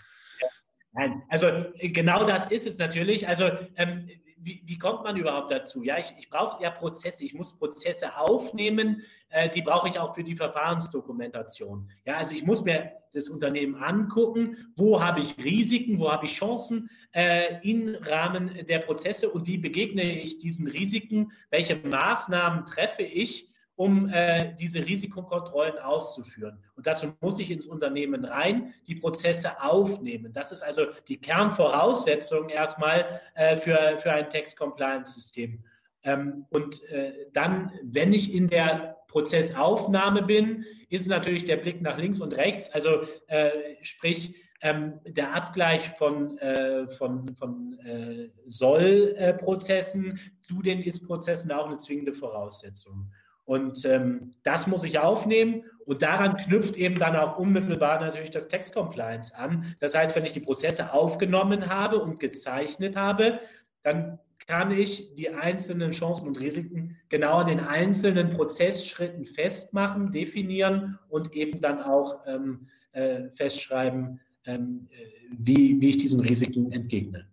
[0.93, 1.45] Nein, also
[1.80, 3.28] genau das ist es natürlich.
[3.28, 5.84] Also ähm, wie, wie, kommt man überhaupt dazu?
[5.84, 10.16] Ja, ich, ich brauche ja Prozesse, ich muss Prozesse aufnehmen, äh, die brauche ich auch
[10.16, 11.91] für die Verfahrensdokumentation.
[12.06, 16.34] Ja, also ich muss mir das Unternehmen angucken, wo habe ich Risiken, wo habe ich
[16.34, 23.03] Chancen äh, im Rahmen der Prozesse und wie begegne ich diesen Risiken, welche Maßnahmen treffe
[23.03, 26.59] ich, um äh, diese Risikokontrollen auszuführen.
[26.76, 30.32] Und dazu muss ich ins Unternehmen rein, die Prozesse aufnehmen.
[30.32, 35.64] Das ist also die Kernvoraussetzung erstmal äh, für, für ein Tax-Compliance-System.
[36.03, 41.99] Ähm, und äh, dann, wenn ich in der Prozessaufnahme bin, ist natürlich der Blick nach
[41.99, 43.51] links und rechts, also äh,
[43.84, 51.78] sprich, ähm, der Abgleich von, äh, von, von äh, Soll-Prozessen zu den Ist-Prozessen auch eine
[51.78, 53.11] zwingende Voraussetzung.
[53.45, 58.47] Und ähm, das muss ich aufnehmen und daran knüpft eben dann auch unmittelbar natürlich das
[58.47, 59.76] Text Compliance an.
[59.80, 63.41] Das heißt, wenn ich die Prozesse aufgenommen habe und gezeichnet habe,
[63.84, 64.18] dann
[64.48, 71.34] kann ich die einzelnen Chancen und Risiken genau an den einzelnen Prozessschritten festmachen, definieren und
[71.34, 75.06] eben dann auch ähm, äh, festschreiben, ähm, äh,
[75.38, 77.28] wie, wie ich diesen Risiken entgegne.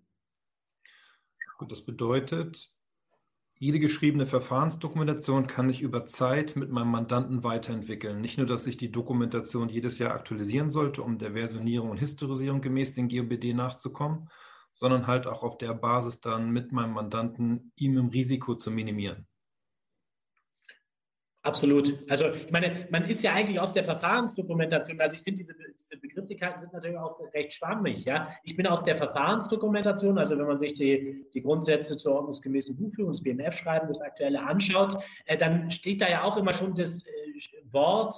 [1.59, 2.71] Gut, das bedeutet,
[3.59, 8.23] jede geschriebene Verfahrensdokumentation kann ich über Zeit mit meinem Mandanten weiterentwickeln.
[8.23, 12.63] Nicht nur, dass ich die Dokumentation jedes Jahr aktualisieren sollte, um der Versionierung und Historisierung
[12.63, 14.31] gemäß den GOBD nachzukommen,
[14.73, 19.27] sondern halt auch auf der Basis dann mit meinem Mandanten ihm im Risiko zu minimieren.
[21.43, 21.99] Absolut.
[22.11, 25.97] Also ich meine, man ist ja eigentlich aus der Verfahrensdokumentation, also ich finde, diese, diese
[25.97, 28.05] Begrifflichkeiten sind natürlich auch recht schwammig.
[28.05, 28.29] Ja?
[28.45, 33.13] Ich bin aus der Verfahrensdokumentation, also wenn man sich die, die Grundsätze zur ordnungsgemäßen Buchführung,
[33.13, 37.11] das BMF-Schreiben, das aktuelle anschaut, äh, dann steht da ja auch immer schon das äh,
[37.73, 38.15] Wort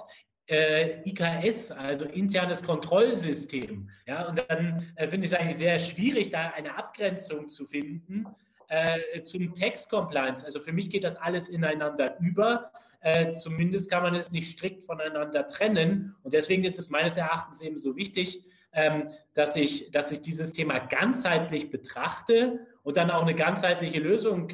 [0.47, 3.89] äh, IKS, also internes Kontrollsystem.
[4.05, 4.27] Ja?
[4.27, 8.25] Und dann äh, finde ich es eigentlich sehr schwierig, da eine Abgrenzung zu finden
[8.69, 10.45] äh, zum Text Compliance.
[10.45, 12.71] Also für mich geht das alles ineinander über.
[13.01, 16.15] Äh, zumindest kann man es nicht strikt voneinander trennen.
[16.23, 20.53] Und deswegen ist es meines Erachtens eben so wichtig, ähm, dass, ich, dass ich dieses
[20.53, 24.49] Thema ganzheitlich betrachte und dann auch eine ganzheitliche Lösung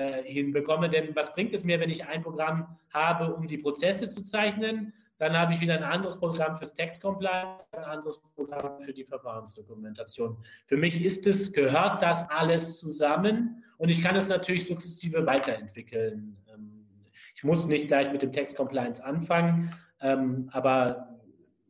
[0.00, 0.88] äh, hinbekomme.
[0.88, 4.94] Denn was bringt es mir, wenn ich ein Programm habe, um die Prozesse zu zeichnen?
[5.18, 9.04] Dann habe ich wieder ein anderes Programm fürs Text Compliance, ein anderes Programm für die
[9.04, 10.38] Verfahrensdokumentation.
[10.64, 16.38] Für mich ist es, gehört das alles zusammen und ich kann es natürlich sukzessive weiterentwickeln.
[16.50, 16.86] Ähm,
[17.34, 21.18] ich muss nicht gleich mit dem Text Compliance anfangen, ähm, aber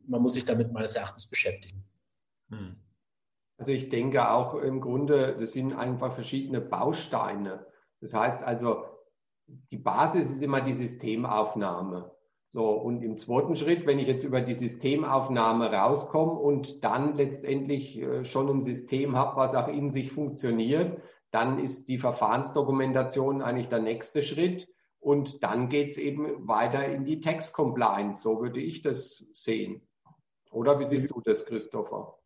[0.07, 1.83] man muss sich damit meines Erachtens beschäftigen.
[2.49, 2.77] Hm.
[3.57, 7.65] Also ich denke auch im Grunde, das sind einfach verschiedene Bausteine.
[8.01, 8.83] Das heißt also,
[9.47, 12.11] die Basis ist immer die Systemaufnahme.
[12.49, 17.97] So, und im zweiten Schritt, wenn ich jetzt über die Systemaufnahme rauskomme und dann letztendlich
[17.97, 23.69] äh, schon ein System habe, was auch in sich funktioniert, dann ist die Verfahrensdokumentation eigentlich
[23.69, 24.67] der nächste Schritt.
[24.99, 28.21] Und dann geht es eben weiter in die Text Compliance.
[28.21, 29.87] So würde ich das sehen.
[30.51, 32.20] Oder wie siehst du das, Christopher?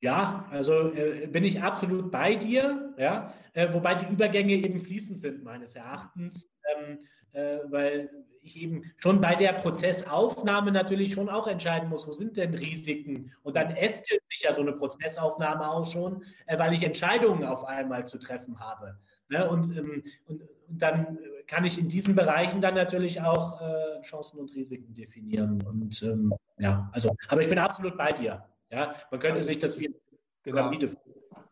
[0.00, 5.18] Ja, also äh, bin ich absolut bei dir, ja, äh, wobei die Übergänge eben fließend
[5.18, 6.98] sind, meines Erachtens, ähm,
[7.32, 8.10] äh, weil
[8.42, 13.32] ich eben schon bei der Prozessaufnahme natürlich schon auch entscheiden muss, wo sind denn Risiken?
[13.42, 17.64] Und dann ästet sich ja so eine Prozessaufnahme auch schon, äh, weil ich Entscheidungen auf
[17.64, 18.98] einmal zu treffen habe.
[19.28, 19.48] Ne?
[19.48, 24.38] Und, ähm, und, und, dann kann ich in diesen Bereichen dann natürlich auch äh, Chancen
[24.38, 25.62] und Risiken definieren.
[25.62, 28.44] Und ähm, ja, also, aber ich bin absolut bei dir.
[28.70, 29.94] Ja, man könnte sich das wie
[30.42, 30.70] genau.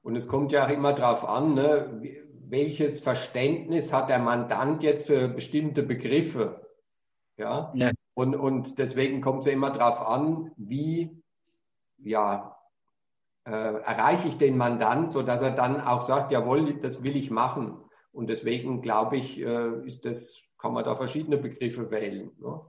[0.03, 2.03] Und es kommt ja immer darauf an, ne,
[2.49, 6.67] welches Verständnis hat der Mandant jetzt für bestimmte Begriffe.
[7.37, 7.73] Ja?
[7.75, 7.91] ja.
[8.15, 11.23] Und, und deswegen kommt es ja immer darauf an, wie
[11.99, 12.57] ja,
[13.45, 17.79] äh, erreiche ich den Mandant, sodass er dann auch sagt, jawohl, das will ich machen.
[18.13, 22.31] Und deswegen glaube ich, äh, ist das, kann man da verschiedene Begriffe wählen.
[22.39, 22.61] Ne?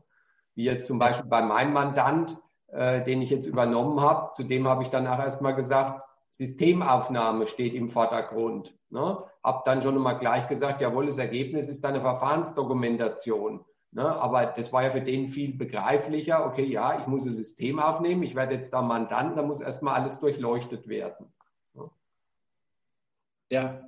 [0.56, 2.38] Wie jetzt zum Beispiel bei meinem Mandant,
[2.76, 4.32] äh, den ich jetzt übernommen habe.
[4.34, 6.02] Zudem habe ich dann auch erstmal gesagt,
[6.32, 8.74] Systemaufnahme steht im Vordergrund.
[8.90, 9.24] Ne?
[9.44, 13.64] Habe dann schon mal gleich gesagt, jawohl, das Ergebnis ist eine Verfahrensdokumentation.
[13.92, 14.04] Ne?
[14.04, 16.46] Aber das war ja für den viel begreiflicher.
[16.46, 20.02] Okay, ja, ich muss ein System aufnehmen, ich werde jetzt da Mandant, da muss erstmal
[20.02, 21.32] alles durchleuchtet werden.
[21.74, 21.90] Ne?
[23.50, 23.85] Ja,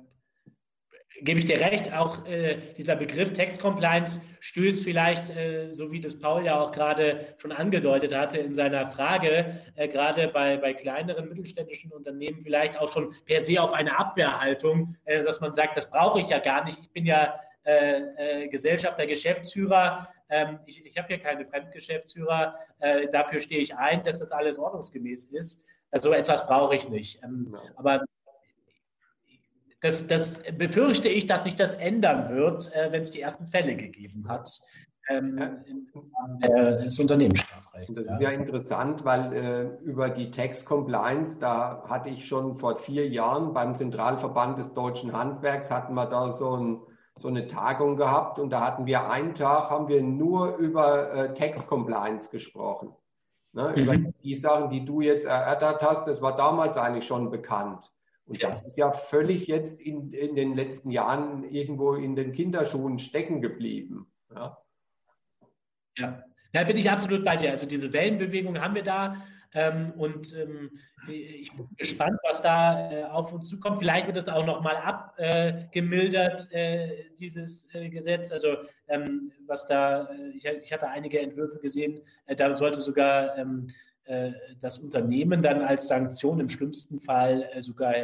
[1.20, 6.00] gebe ich dir recht, auch äh, dieser Begriff Text Compliance stößt vielleicht, äh, so wie
[6.00, 10.74] das Paul ja auch gerade schon angedeutet hatte in seiner Frage, äh, gerade bei, bei
[10.74, 15.76] kleineren mittelständischen Unternehmen vielleicht auch schon per se auf eine Abwehrhaltung, äh, dass man sagt,
[15.76, 16.80] das brauche ich ja gar nicht.
[16.80, 20.08] Ich bin ja äh, äh, Gesellschafter, Geschäftsführer.
[20.30, 22.54] Ähm, ich ich habe ja keine Fremdgeschäftsführer.
[23.12, 25.66] dafür stehe ich ein, dass das alles ordnungsgemäß ist.
[26.00, 27.22] So etwas brauche ich nicht.
[27.22, 27.62] Ähm, genau.
[27.76, 28.04] Aber
[29.80, 33.76] das, das befürchte ich, dass sich das ändern wird, äh, wenn es die ersten Fälle
[33.76, 34.60] gegeben hat.
[35.10, 35.64] Ähm,
[36.84, 37.94] des Unternehmensstrafrechts.
[37.94, 42.76] Das ist ja, interessant, weil äh, über die Tax Compliance, da hatte ich schon vor
[42.76, 46.80] vier Jahren beim Zentralverband des deutschen Handwerks, hatten wir da so, ein,
[47.16, 51.34] so eine Tagung gehabt und da hatten wir einen Tag, haben wir nur über äh,
[51.34, 52.92] Tax Compliance gesprochen.
[53.54, 53.82] Ne, mhm.
[53.82, 57.90] Über die Sachen, die du jetzt erörtert hast, das war damals eigentlich schon bekannt.
[58.28, 62.98] Und das ist ja völlig jetzt in, in den letzten Jahren irgendwo in den Kinderschuhen
[62.98, 64.06] stecken geblieben.
[64.34, 64.58] Ja.
[65.96, 66.22] ja.
[66.52, 67.50] Da bin ich absolut bei dir.
[67.50, 69.16] Also diese Wellenbewegung haben wir da.
[69.54, 73.78] Ähm, und ähm, ich bin gespannt, was da äh, auf uns zukommt.
[73.78, 78.30] Vielleicht wird es auch nochmal abgemildert, äh, dieses äh, Gesetz.
[78.30, 78.58] Also
[78.88, 83.68] ähm, was da, äh, ich, ich, hatte einige Entwürfe gesehen, äh, da sollte sogar ähm,
[83.68, 83.72] äh,
[84.60, 87.94] das Unternehmen dann als Sanktion im schlimmsten Fall sogar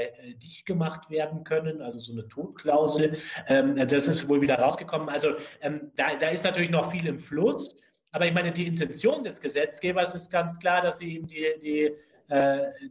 [0.43, 3.17] dicht gemacht werden können, also so eine Todklausel.
[3.49, 5.09] Ähm, das ist wohl wieder rausgekommen.
[5.09, 5.29] Also
[5.61, 7.75] ähm, da, da ist natürlich noch viel im Fluss.
[8.13, 11.81] Aber ich meine, die Intention des Gesetzgebers ist ganz klar, dass sie eben die, die,
[11.81, 11.97] äh,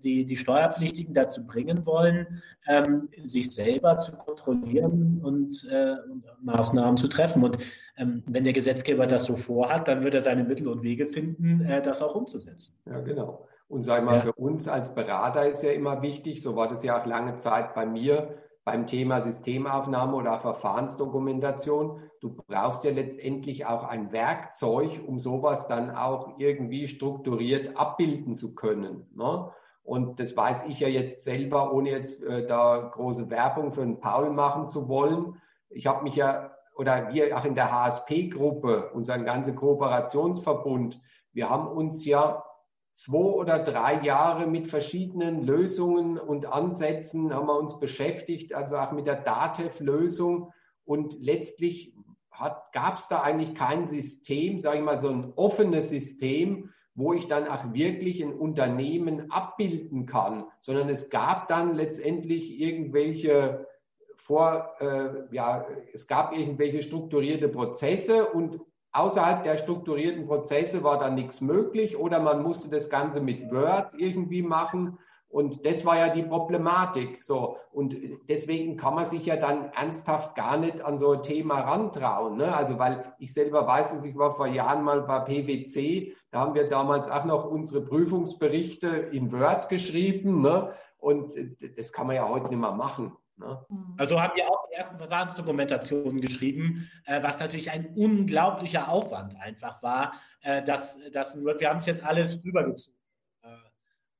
[0.03, 6.97] die, die Steuerpflichtigen dazu bringen wollen, ähm, sich selber zu kontrollieren und, äh, und Maßnahmen
[6.97, 7.43] zu treffen.
[7.43, 7.57] Und
[7.97, 11.61] ähm, wenn der Gesetzgeber das so vorhat, dann wird er seine Mittel und Wege finden,
[11.61, 12.79] äh, das auch umzusetzen.
[12.85, 13.47] Ja, genau.
[13.67, 14.21] Und sag mal, ja.
[14.21, 17.73] für uns als Berater ist ja immer wichtig, so war das ja auch lange Zeit
[17.73, 22.01] bei mir, beim Thema Systemaufnahme oder Verfahrensdokumentation.
[22.23, 28.55] Du brauchst ja letztendlich auch ein Werkzeug, um sowas dann auch irgendwie strukturiert abbilden zu
[28.55, 29.05] können.
[29.13, 29.51] Ne?
[29.83, 33.99] Und das weiß ich ja jetzt selber, ohne jetzt äh, da große Werbung für den
[33.99, 35.35] Paul machen zu wollen.
[35.69, 41.01] Ich habe mich ja, oder wir auch in der HSP-Gruppe, unseren ganzen Kooperationsverbund,
[41.33, 42.41] wir haben uns ja
[42.93, 48.93] zwei oder drei Jahre mit verschiedenen Lösungen und Ansätzen haben wir uns beschäftigt, also auch
[48.93, 50.53] mit der DATEV-Lösung.
[50.85, 51.92] Und letztlich
[52.71, 57.27] gab es da eigentlich kein System, sage ich mal, so ein offenes System, wo ich
[57.27, 63.67] dann auch wirklich ein Unternehmen abbilden kann, sondern es gab dann letztendlich irgendwelche
[64.15, 68.59] vor, äh, ja, es gab irgendwelche strukturierte Prozesse und
[68.93, 73.93] außerhalb der strukturierten Prozesse war dann nichts möglich oder man musste das Ganze mit Word
[73.97, 74.97] irgendwie machen.
[75.33, 77.23] Und das war ja die Problematik.
[77.23, 77.57] So.
[77.71, 77.97] Und
[78.29, 82.37] deswegen kann man sich ja dann ernsthaft gar nicht an so ein Thema rantrauen.
[82.37, 82.55] Ne?
[82.55, 86.53] Also, weil ich selber weiß, dass ich war vor Jahren mal bei PwC, da haben
[86.53, 90.43] wir damals auch noch unsere Prüfungsberichte in Word geschrieben.
[90.43, 90.71] Ne?
[90.99, 91.33] Und
[91.77, 93.13] das kann man ja heute nicht mehr machen.
[93.37, 93.59] Ne?
[93.69, 93.95] Mhm.
[93.97, 99.81] Also haben wir auch die ersten Verfahrensdokumentationen geschrieben, äh, was natürlich ein unglaublicher Aufwand einfach
[99.81, 100.13] war.
[100.41, 103.02] Äh, dass, dass, wir haben es jetzt alles rübergezogen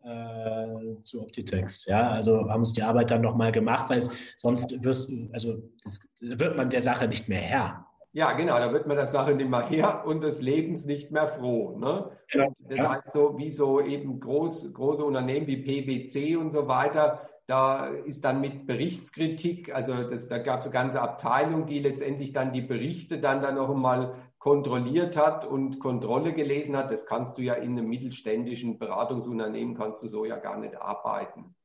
[0.04, 1.88] äh, zu Optitext.
[1.88, 6.08] Ja, also haben uns die Arbeit dann nochmal gemacht, weil es, sonst wirst, also das,
[6.22, 7.86] wird man der Sache nicht mehr Herr.
[8.12, 11.28] Ja, genau, da wird man der Sache nicht mehr her und des Lebens nicht mehr
[11.28, 11.78] froh.
[11.78, 12.12] Ne?
[12.32, 12.54] Genau.
[12.70, 12.94] Das ja.
[12.94, 18.24] heißt, so wie so eben groß, große Unternehmen wie PwC und so weiter, da ist
[18.24, 22.62] dann mit Berichtskritik, also das, da gab es eine ganze Abteilung, die letztendlich dann die
[22.62, 26.92] Berichte dann, dann noch einmal kontrolliert hat und Kontrolle gelesen hat.
[26.92, 31.56] Das kannst du ja in einem mittelständischen Beratungsunternehmen, kannst du so ja gar nicht arbeiten.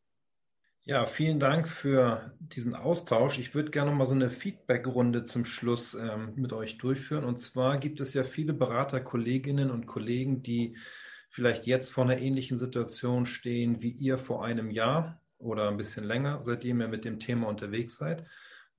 [0.85, 3.41] Ja, vielen Dank für diesen Austausch.
[3.41, 7.25] Ich würde gerne noch mal so eine Feedback-Runde zum Schluss ähm, mit euch durchführen.
[7.25, 10.77] Und zwar gibt es ja viele Beraterkolleginnen und Kollegen, die
[11.31, 16.05] vielleicht jetzt vor einer ähnlichen Situation stehen wie ihr vor einem Jahr oder ein bisschen
[16.05, 18.25] länger, seitdem ihr mit dem Thema unterwegs seid.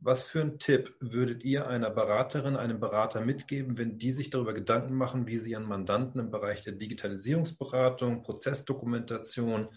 [0.02, 4.54] Was für einen Tipp würdet ihr einer Beraterin, einem Berater mitgeben, wenn die sich darüber
[4.54, 9.68] Gedanken machen, wie sie ihren Mandanten im Bereich der Digitalisierungsberatung, Prozessdokumentation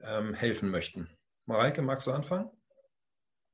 [0.00, 1.08] ähm, helfen möchten?
[1.46, 2.50] Mareike, magst du anfangen?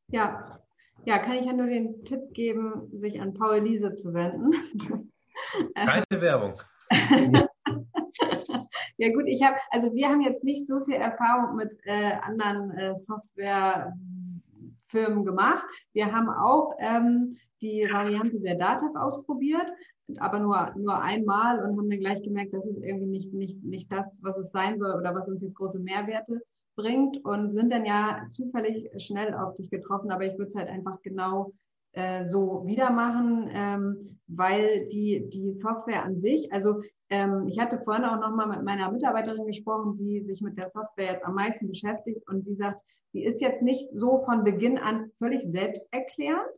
[0.08, 0.60] Ja.
[1.04, 4.52] ja, kann ich ja nur den Tipp geben, sich an Paul Liese zu wenden.
[5.74, 6.62] Keine Werbung.
[8.98, 12.70] Ja gut, ich habe, also wir haben jetzt nicht so viel Erfahrung mit äh, anderen
[12.70, 12.94] äh,
[14.87, 15.66] Softwarefirmen gemacht.
[15.93, 19.66] Wir haben auch ähm, die Variante der DATEV ausprobiert,
[20.18, 23.93] aber nur, nur einmal und haben dann gleich gemerkt, das ist irgendwie nicht, nicht, nicht
[23.93, 26.43] das, was es sein soll oder was uns jetzt große Mehrwerte
[26.76, 30.68] bringt und sind dann ja zufällig schnell auf dich getroffen, aber ich würde es halt
[30.68, 31.53] einfach genau
[31.97, 37.78] äh, so wieder machen, ähm, weil die, die Software an sich, also ähm, ich hatte
[37.78, 41.68] vorhin auch nochmal mit meiner Mitarbeiterin gesprochen, die sich mit der Software jetzt am meisten
[41.68, 42.82] beschäftigt und sie sagt,
[43.12, 46.51] sie ist jetzt nicht so von Beginn an völlig selbsterklärend.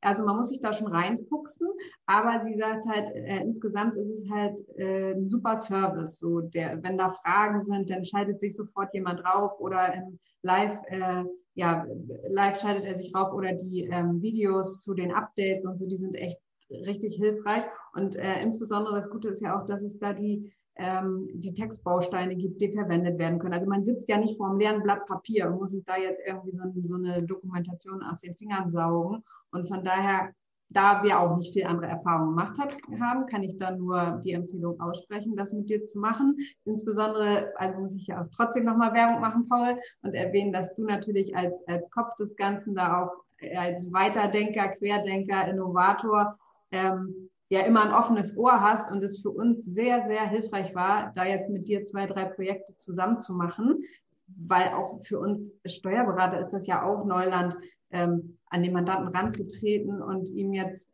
[0.00, 1.66] Also man muss sich da schon reinfuchsen,
[2.06, 6.18] aber sie sagt halt, äh, insgesamt ist es halt äh, ein super Service.
[6.18, 10.78] So der, wenn da Fragen sind, dann schaltet sich sofort jemand drauf oder im Live,
[10.88, 11.24] äh,
[11.54, 11.86] ja,
[12.28, 15.96] live schaltet er sich drauf oder die ähm, Videos zu den Updates und so, die
[15.96, 16.38] sind echt
[16.70, 17.64] richtig hilfreich.
[17.94, 22.34] Und äh, insbesondere das Gute ist ja auch, dass es da die, ähm, die Textbausteine
[22.34, 23.54] gibt, die verwendet werden können.
[23.54, 26.20] Also man sitzt ja nicht vor einem leeren Blatt Papier und muss sich da jetzt
[26.26, 29.22] irgendwie so, so eine Dokumentation aus den Fingern saugen.
[29.52, 30.32] Und von daher
[30.74, 34.32] da wir auch nicht viel andere Erfahrungen gemacht hat, haben, kann ich da nur die
[34.32, 36.36] Empfehlung aussprechen, das mit dir zu machen.
[36.64, 40.84] Insbesondere, also muss ich ja auch trotzdem nochmal Werbung machen, Paul, und erwähnen, dass du
[40.84, 43.12] natürlich als, als Kopf des Ganzen da auch
[43.56, 46.38] als Weiterdenker, Querdenker, Innovator
[46.72, 51.12] ähm, ja immer ein offenes Ohr hast und es für uns sehr, sehr hilfreich war,
[51.14, 53.84] da jetzt mit dir zwei, drei Projekte zusammen zu machen,
[54.26, 57.56] weil auch für uns Steuerberater ist das ja auch Neuland,
[57.90, 60.88] ähm, an den Mandanten ranzutreten und ihm jetzt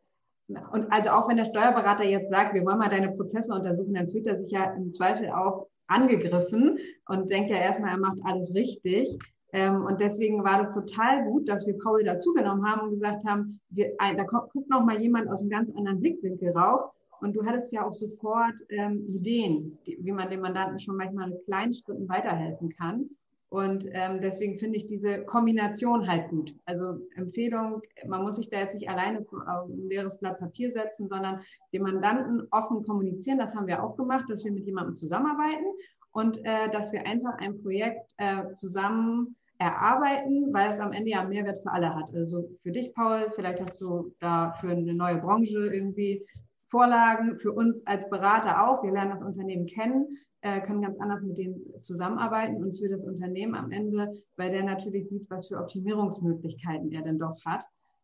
[0.73, 4.09] und also auch wenn der Steuerberater jetzt sagt, wir wollen mal deine Prozesse untersuchen, dann
[4.09, 8.53] fühlt er sich ja im Zweifel auch angegriffen und denkt ja erstmal, er macht alles
[8.53, 9.17] richtig.
[9.53, 13.59] Ähm, und deswegen war das total gut, dass wir Paul dazugenommen haben und gesagt haben,
[13.69, 16.91] wir, da guckt noch mal jemand aus einem ganz anderen Blickwinkel rauf.
[17.19, 21.37] Und du hattest ja auch sofort ähm, Ideen, wie man dem Mandanten schon manchmal in
[21.45, 23.09] kleinen Schritten weiterhelfen kann.
[23.51, 26.55] Und ähm, deswegen finde ich diese Kombination halt gut.
[26.63, 31.09] Also Empfehlung, man muss sich da jetzt nicht alleine auf ein leeres Blatt Papier setzen,
[31.09, 31.41] sondern
[31.73, 33.37] dem Mandanten offen kommunizieren.
[33.37, 35.65] Das haben wir auch gemacht, dass wir mit jemandem zusammenarbeiten
[36.13, 41.25] und äh, dass wir einfach ein Projekt äh, zusammen erarbeiten, weil es am Ende ja
[41.25, 42.15] Mehrwert für alle hat.
[42.15, 46.25] Also für dich, Paul, vielleicht hast du da für eine neue Branche irgendwie
[46.71, 48.83] Vorlagen, für uns als Berater auch.
[48.83, 53.05] Wir lernen das Unternehmen kennen äh, können ganz anders mit denen zusammenarbeiten und für das
[53.05, 57.63] Unternehmen am Ende, weil der natürlich sieht, was für Optimierungsmöglichkeiten er denn doch hat.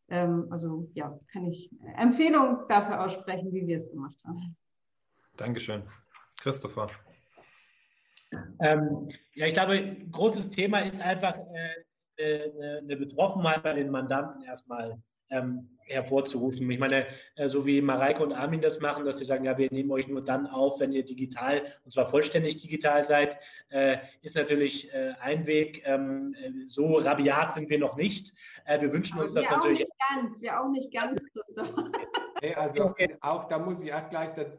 [0.09, 4.55] Ähm, also ja, kann ich Empfehlung dafür aussprechen, wie wir es gemacht haben.
[5.35, 5.83] Dankeschön.
[6.39, 6.89] Christopher.
[8.59, 11.37] Ähm, ja, ich glaube, großes Thema ist einfach
[12.17, 16.69] äh, äh eine Betroffenheit bei den Mandanten erstmal ähm, hervorzurufen.
[16.69, 17.05] Ich meine,
[17.35, 20.07] äh, so wie Mareike und Armin das machen, dass sie sagen, ja, wir nehmen euch
[20.07, 23.37] nur dann auf, wenn ihr digital, und zwar vollständig digital seid,
[23.69, 25.83] äh, ist natürlich äh, ein Weg.
[25.85, 28.33] Ähm, so rabiat sind wir noch nicht.
[28.67, 29.79] wir wünschen Aber uns das natürlich.
[29.79, 31.73] Nicht ganz, wir auch nicht ganz, Christoph.
[32.39, 33.17] Nee, also okay.
[33.21, 34.49] auch da muss ich auch gleich sagen,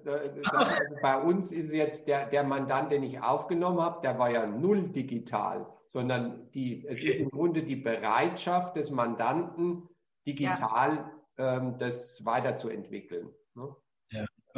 [0.52, 4.48] also bei uns ist jetzt der, der Mandant, den ich aufgenommen habe, der war ja
[4.48, 9.87] null digital, sondern die, es ist im Grunde die Bereitschaft des Mandanten,
[10.28, 11.56] digital ja.
[11.56, 13.30] ähm, das weiterzuentwickeln.
[13.54, 13.74] Ne?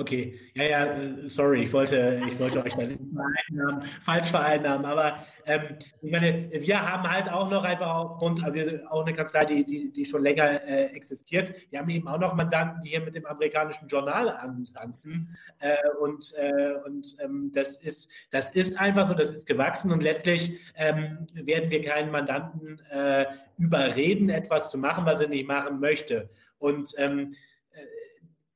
[0.01, 0.88] Okay, ja, ja,
[1.26, 6.51] sorry, ich wollte, ich wollte euch da nicht vereinnahmen, falsch vereinnahmen, aber ähm, ich meine,
[6.51, 10.05] wir haben halt auch noch einfach aufgrund, also wir auch eine Kanzlei, die, die, die
[10.07, 11.53] schon länger äh, existiert.
[11.68, 16.32] Wir haben eben auch noch Mandanten, die hier mit dem amerikanischen Journal antanzen äh, und,
[16.38, 21.26] äh, und ähm, das, ist, das ist einfach so, das ist gewachsen und letztlich ähm,
[21.34, 23.26] werden wir keinen Mandanten äh,
[23.59, 26.30] überreden, etwas zu machen, was er nicht machen möchte.
[26.59, 27.32] Und ähm,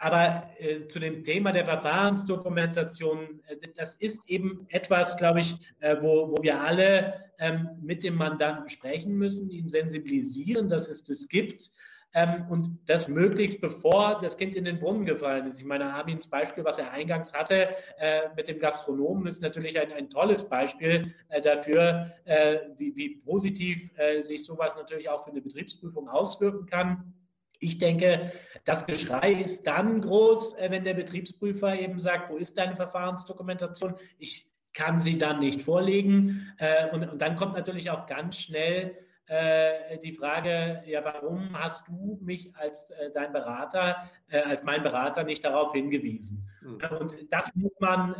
[0.05, 5.96] aber äh, zu dem Thema der Verfahrensdokumentation, äh, das ist eben etwas, glaube ich, äh,
[5.98, 11.26] wo, wo wir alle ähm, mit dem Mandanten sprechen müssen, ihn sensibilisieren, dass es das
[11.26, 11.70] gibt.
[12.12, 15.59] Ähm, und das möglichst bevor das Kind in den Brunnen gefallen ist.
[15.59, 19.90] Ich meine, Armins Beispiel, was er eingangs hatte äh, mit dem Gastronomen, ist natürlich ein,
[19.90, 23.90] ein tolles Beispiel äh, dafür, äh, wie, wie, positiv
[24.20, 27.14] sich sowas natürlich auch für eine Betriebsprüfung auswirken kann.
[27.65, 28.31] Ich denke,
[28.65, 33.95] das Geschrei ist dann groß, äh, wenn der Betriebsprüfer eben sagt, wo ist deine Verfahrensdokumentation?
[34.19, 36.53] Ich kann sie dann nicht vorlegen.
[36.59, 42.19] Äh, und, dann kommt natürlich auch ganz schnell äh, die Frage, ja, warum hast du
[42.23, 46.47] mich als dein Berater, als mein Berater nicht darauf hingewiesen?
[46.61, 46.79] Mhm.
[46.99, 48.15] Und das muss man,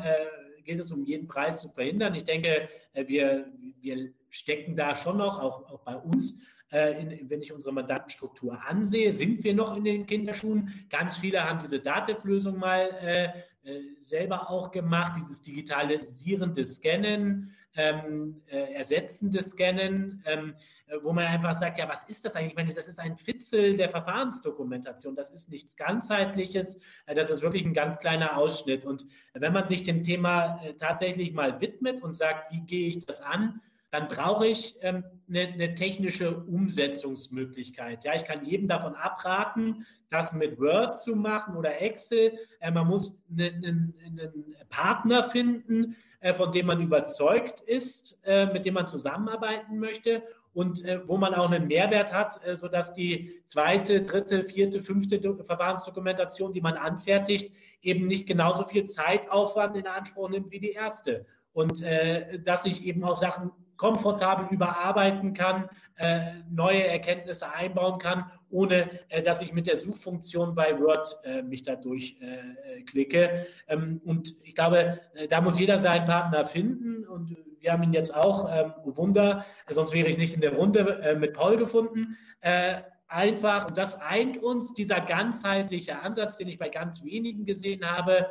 [0.65, 2.15] gilt es um jeden Preis zu verhindern.
[2.15, 6.43] Ich denke, wir, wir stecken da schon noch, auch, auch bei uns,
[6.75, 10.87] in, wenn ich unsere Mandantenstruktur ansehe, sind wir noch in den Kinderschuhen.
[10.91, 13.29] Ganz viele haben diese Datev-Lösung mal äh,
[13.65, 20.55] äh, selber auch gemacht, dieses digitalisierende Scannen, ähm, äh, ersetzende Scannen, ähm,
[21.03, 22.53] wo man einfach sagt, ja, was ist das eigentlich?
[22.53, 27.41] Ich meine, das ist ein Fitzel der Verfahrensdokumentation, das ist nichts ganzheitliches, äh, das ist
[27.41, 28.85] wirklich ein ganz kleiner Ausschnitt.
[28.85, 33.07] Und wenn man sich dem Thema äh, tatsächlich mal widmet und sagt, wie gehe ich
[33.07, 33.63] das an,
[33.95, 38.03] dann brauche ich ähm, eine, eine, technische Umsetzungsmöglichkeit.
[38.03, 42.37] Ja, ich kann jedem davon abraten, das mit Word zu machen oder Excel.
[42.59, 48.65] Äh, man muss einen, einen Partner finden, äh, von dem man überzeugt ist, äh, mit
[48.65, 50.25] dem man zusammenarbeiten möchte
[50.55, 55.21] und äh, wo man auch einen Mehrwert hat, äh, sodass die zweite, dritte, vierte, fünfte
[55.45, 61.27] Verfahrensdokumentation, die man anfertigt, eben nicht genauso viel Zeitaufwand in Anspruch nimmt wie die erste.
[61.53, 68.31] Und äh, dass ich eben auch Sachen komfortabel überarbeiten kann, äh, neue Erkenntnisse einbauen kann,
[68.51, 73.47] ohne äh, dass ich mit der Suchfunktion bei Word äh, mich da durchklicke.
[73.69, 77.93] Ähm, und ich glaube, äh, da muss jeder seinen Partner finden und wir haben ihn
[77.93, 82.19] jetzt auch, ähm, Wunder, sonst wäre ich nicht in der Runde äh, mit Paul gefunden.
[82.41, 87.89] Äh, einfach, und das eint uns, dieser ganzheitliche Ansatz, den ich bei ganz wenigen gesehen
[87.89, 88.29] habe,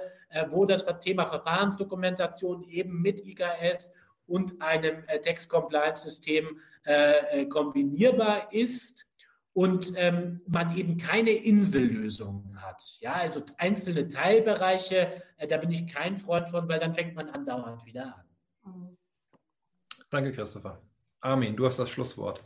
[0.50, 3.94] wo das Thema Verfahrensdokumentation eben mit IKS
[4.28, 9.08] und einem äh, Text-Compliance-System äh, äh, kombinierbar ist
[9.54, 12.82] und ähm, man eben keine Insellösungen hat.
[13.02, 17.30] Ja, also einzelne Teilbereiche, äh, da bin ich kein Freund von, weil dann fängt man
[17.30, 18.26] andauernd wieder
[18.64, 18.98] an.
[20.10, 20.82] Danke, Christopher.
[21.22, 22.44] Armin, du hast das Schlusswort.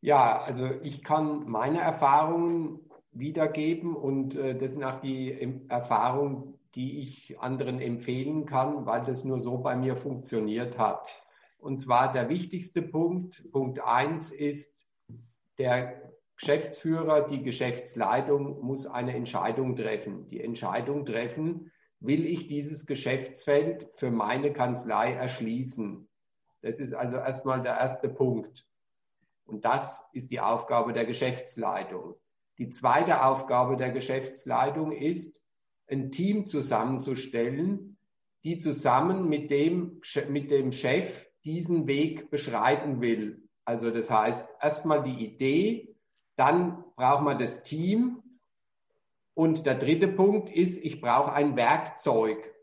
[0.00, 2.80] Ja, also ich kann meine Erfahrungen
[3.12, 9.24] wiedergeben und äh, das sind auch die Erfahrungen, die ich anderen empfehlen kann, weil das
[9.24, 11.08] nur so bei mir funktioniert hat.
[11.58, 14.86] Und zwar der wichtigste Punkt, Punkt 1 ist,
[15.58, 16.00] der
[16.36, 20.28] Geschäftsführer, die Geschäftsleitung muss eine Entscheidung treffen.
[20.28, 26.08] Die Entscheidung treffen, will ich dieses Geschäftsfeld für meine Kanzlei erschließen.
[26.60, 28.64] Das ist also erstmal der erste Punkt.
[29.46, 32.14] Und das ist die Aufgabe der Geschäftsleitung.
[32.58, 35.40] Die zweite Aufgabe der Geschäftsleitung ist,
[35.90, 37.96] ein Team zusammenzustellen,
[38.44, 43.42] die zusammen mit dem, mit dem Chef diesen Weg beschreiten will.
[43.64, 45.94] Also das heißt, erstmal die Idee,
[46.36, 48.22] dann braucht man das Team
[49.34, 52.54] und der dritte Punkt ist, ich brauche ein Werkzeug.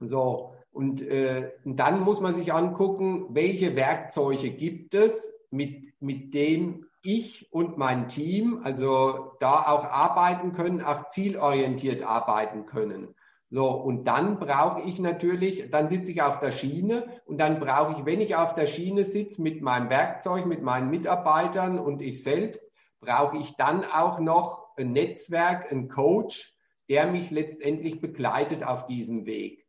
[0.00, 6.34] So, und, äh, und dann muss man sich angucken, welche Werkzeuge gibt es, mit, mit
[6.34, 13.14] dem ich und mein Team also da auch arbeiten können, auch zielorientiert arbeiten können.
[13.48, 17.92] So, und dann brauche ich natürlich, dann sitze ich auf der Schiene und dann brauche
[17.92, 22.22] ich, wenn ich auf der Schiene sitze mit meinem Werkzeug, mit meinen Mitarbeitern und ich
[22.22, 22.68] selbst,
[23.00, 26.52] brauche ich dann auch noch ein Netzwerk, ein Coach,
[26.88, 29.65] der mich letztendlich begleitet auf diesem Weg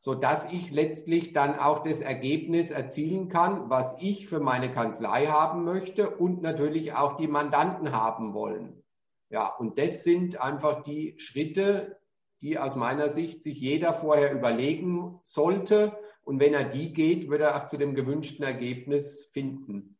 [0.00, 5.26] so dass ich letztlich dann auch das Ergebnis erzielen kann, was ich für meine Kanzlei
[5.26, 8.82] haben möchte und natürlich auch die Mandanten haben wollen.
[9.28, 12.00] Ja, und das sind einfach die Schritte,
[12.40, 15.96] die aus meiner Sicht sich jeder vorher überlegen sollte.
[16.22, 19.98] Und wenn er die geht, wird er auch zu dem gewünschten Ergebnis finden.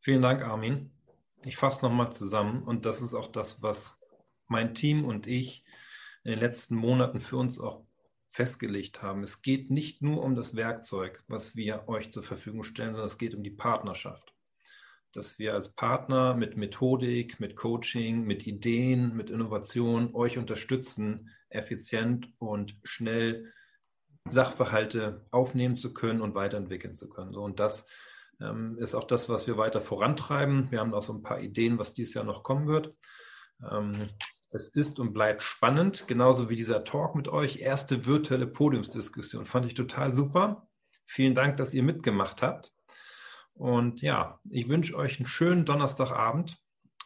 [0.00, 0.90] Vielen Dank, Armin.
[1.44, 4.00] Ich fasse nochmal zusammen und das ist auch das, was
[4.48, 5.64] mein Team und ich
[6.24, 7.84] in den letzten Monaten für uns auch
[8.30, 9.22] festgelegt haben.
[9.22, 13.18] Es geht nicht nur um das Werkzeug, was wir euch zur Verfügung stellen, sondern es
[13.18, 14.34] geht um die Partnerschaft.
[15.12, 22.32] Dass wir als Partner mit Methodik, mit Coaching, mit Ideen, mit Innovation euch unterstützen, effizient
[22.38, 23.52] und schnell
[24.28, 27.32] Sachverhalte aufnehmen zu können und weiterentwickeln zu können.
[27.32, 27.86] So, und das
[28.40, 30.70] ähm, ist auch das, was wir weiter vorantreiben.
[30.72, 32.94] Wir haben auch so ein paar Ideen, was dieses Jahr noch kommen wird.
[33.70, 34.08] Ähm,
[34.54, 37.58] es ist und bleibt spannend, genauso wie dieser Talk mit euch.
[37.58, 39.46] Erste virtuelle Podiumsdiskussion.
[39.46, 40.68] Fand ich total super.
[41.06, 42.72] Vielen Dank, dass ihr mitgemacht habt.
[43.54, 46.56] Und ja, ich wünsche euch einen schönen Donnerstagabend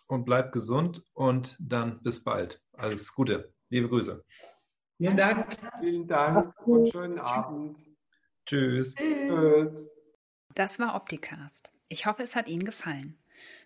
[0.08, 2.62] und bleibt gesund und dann bis bald.
[2.74, 3.54] Alles Gute.
[3.70, 4.22] Liebe Grüße.
[4.98, 5.58] Vielen Dank.
[5.80, 7.78] Vielen Dank und schönen Abend.
[8.44, 8.94] Tschüss.
[8.94, 9.90] Tschüss.
[10.54, 11.72] Das war Opticast.
[11.88, 13.18] Ich hoffe, es hat Ihnen gefallen.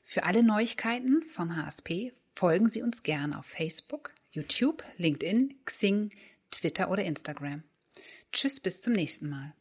[0.04, 6.10] Für alle Neuigkeiten von HSP Folgen Sie uns gerne auf Facebook, YouTube, LinkedIn, Xing,
[6.50, 7.62] Twitter oder Instagram.
[8.32, 9.54] Tschüss, bis zum nächsten Mal.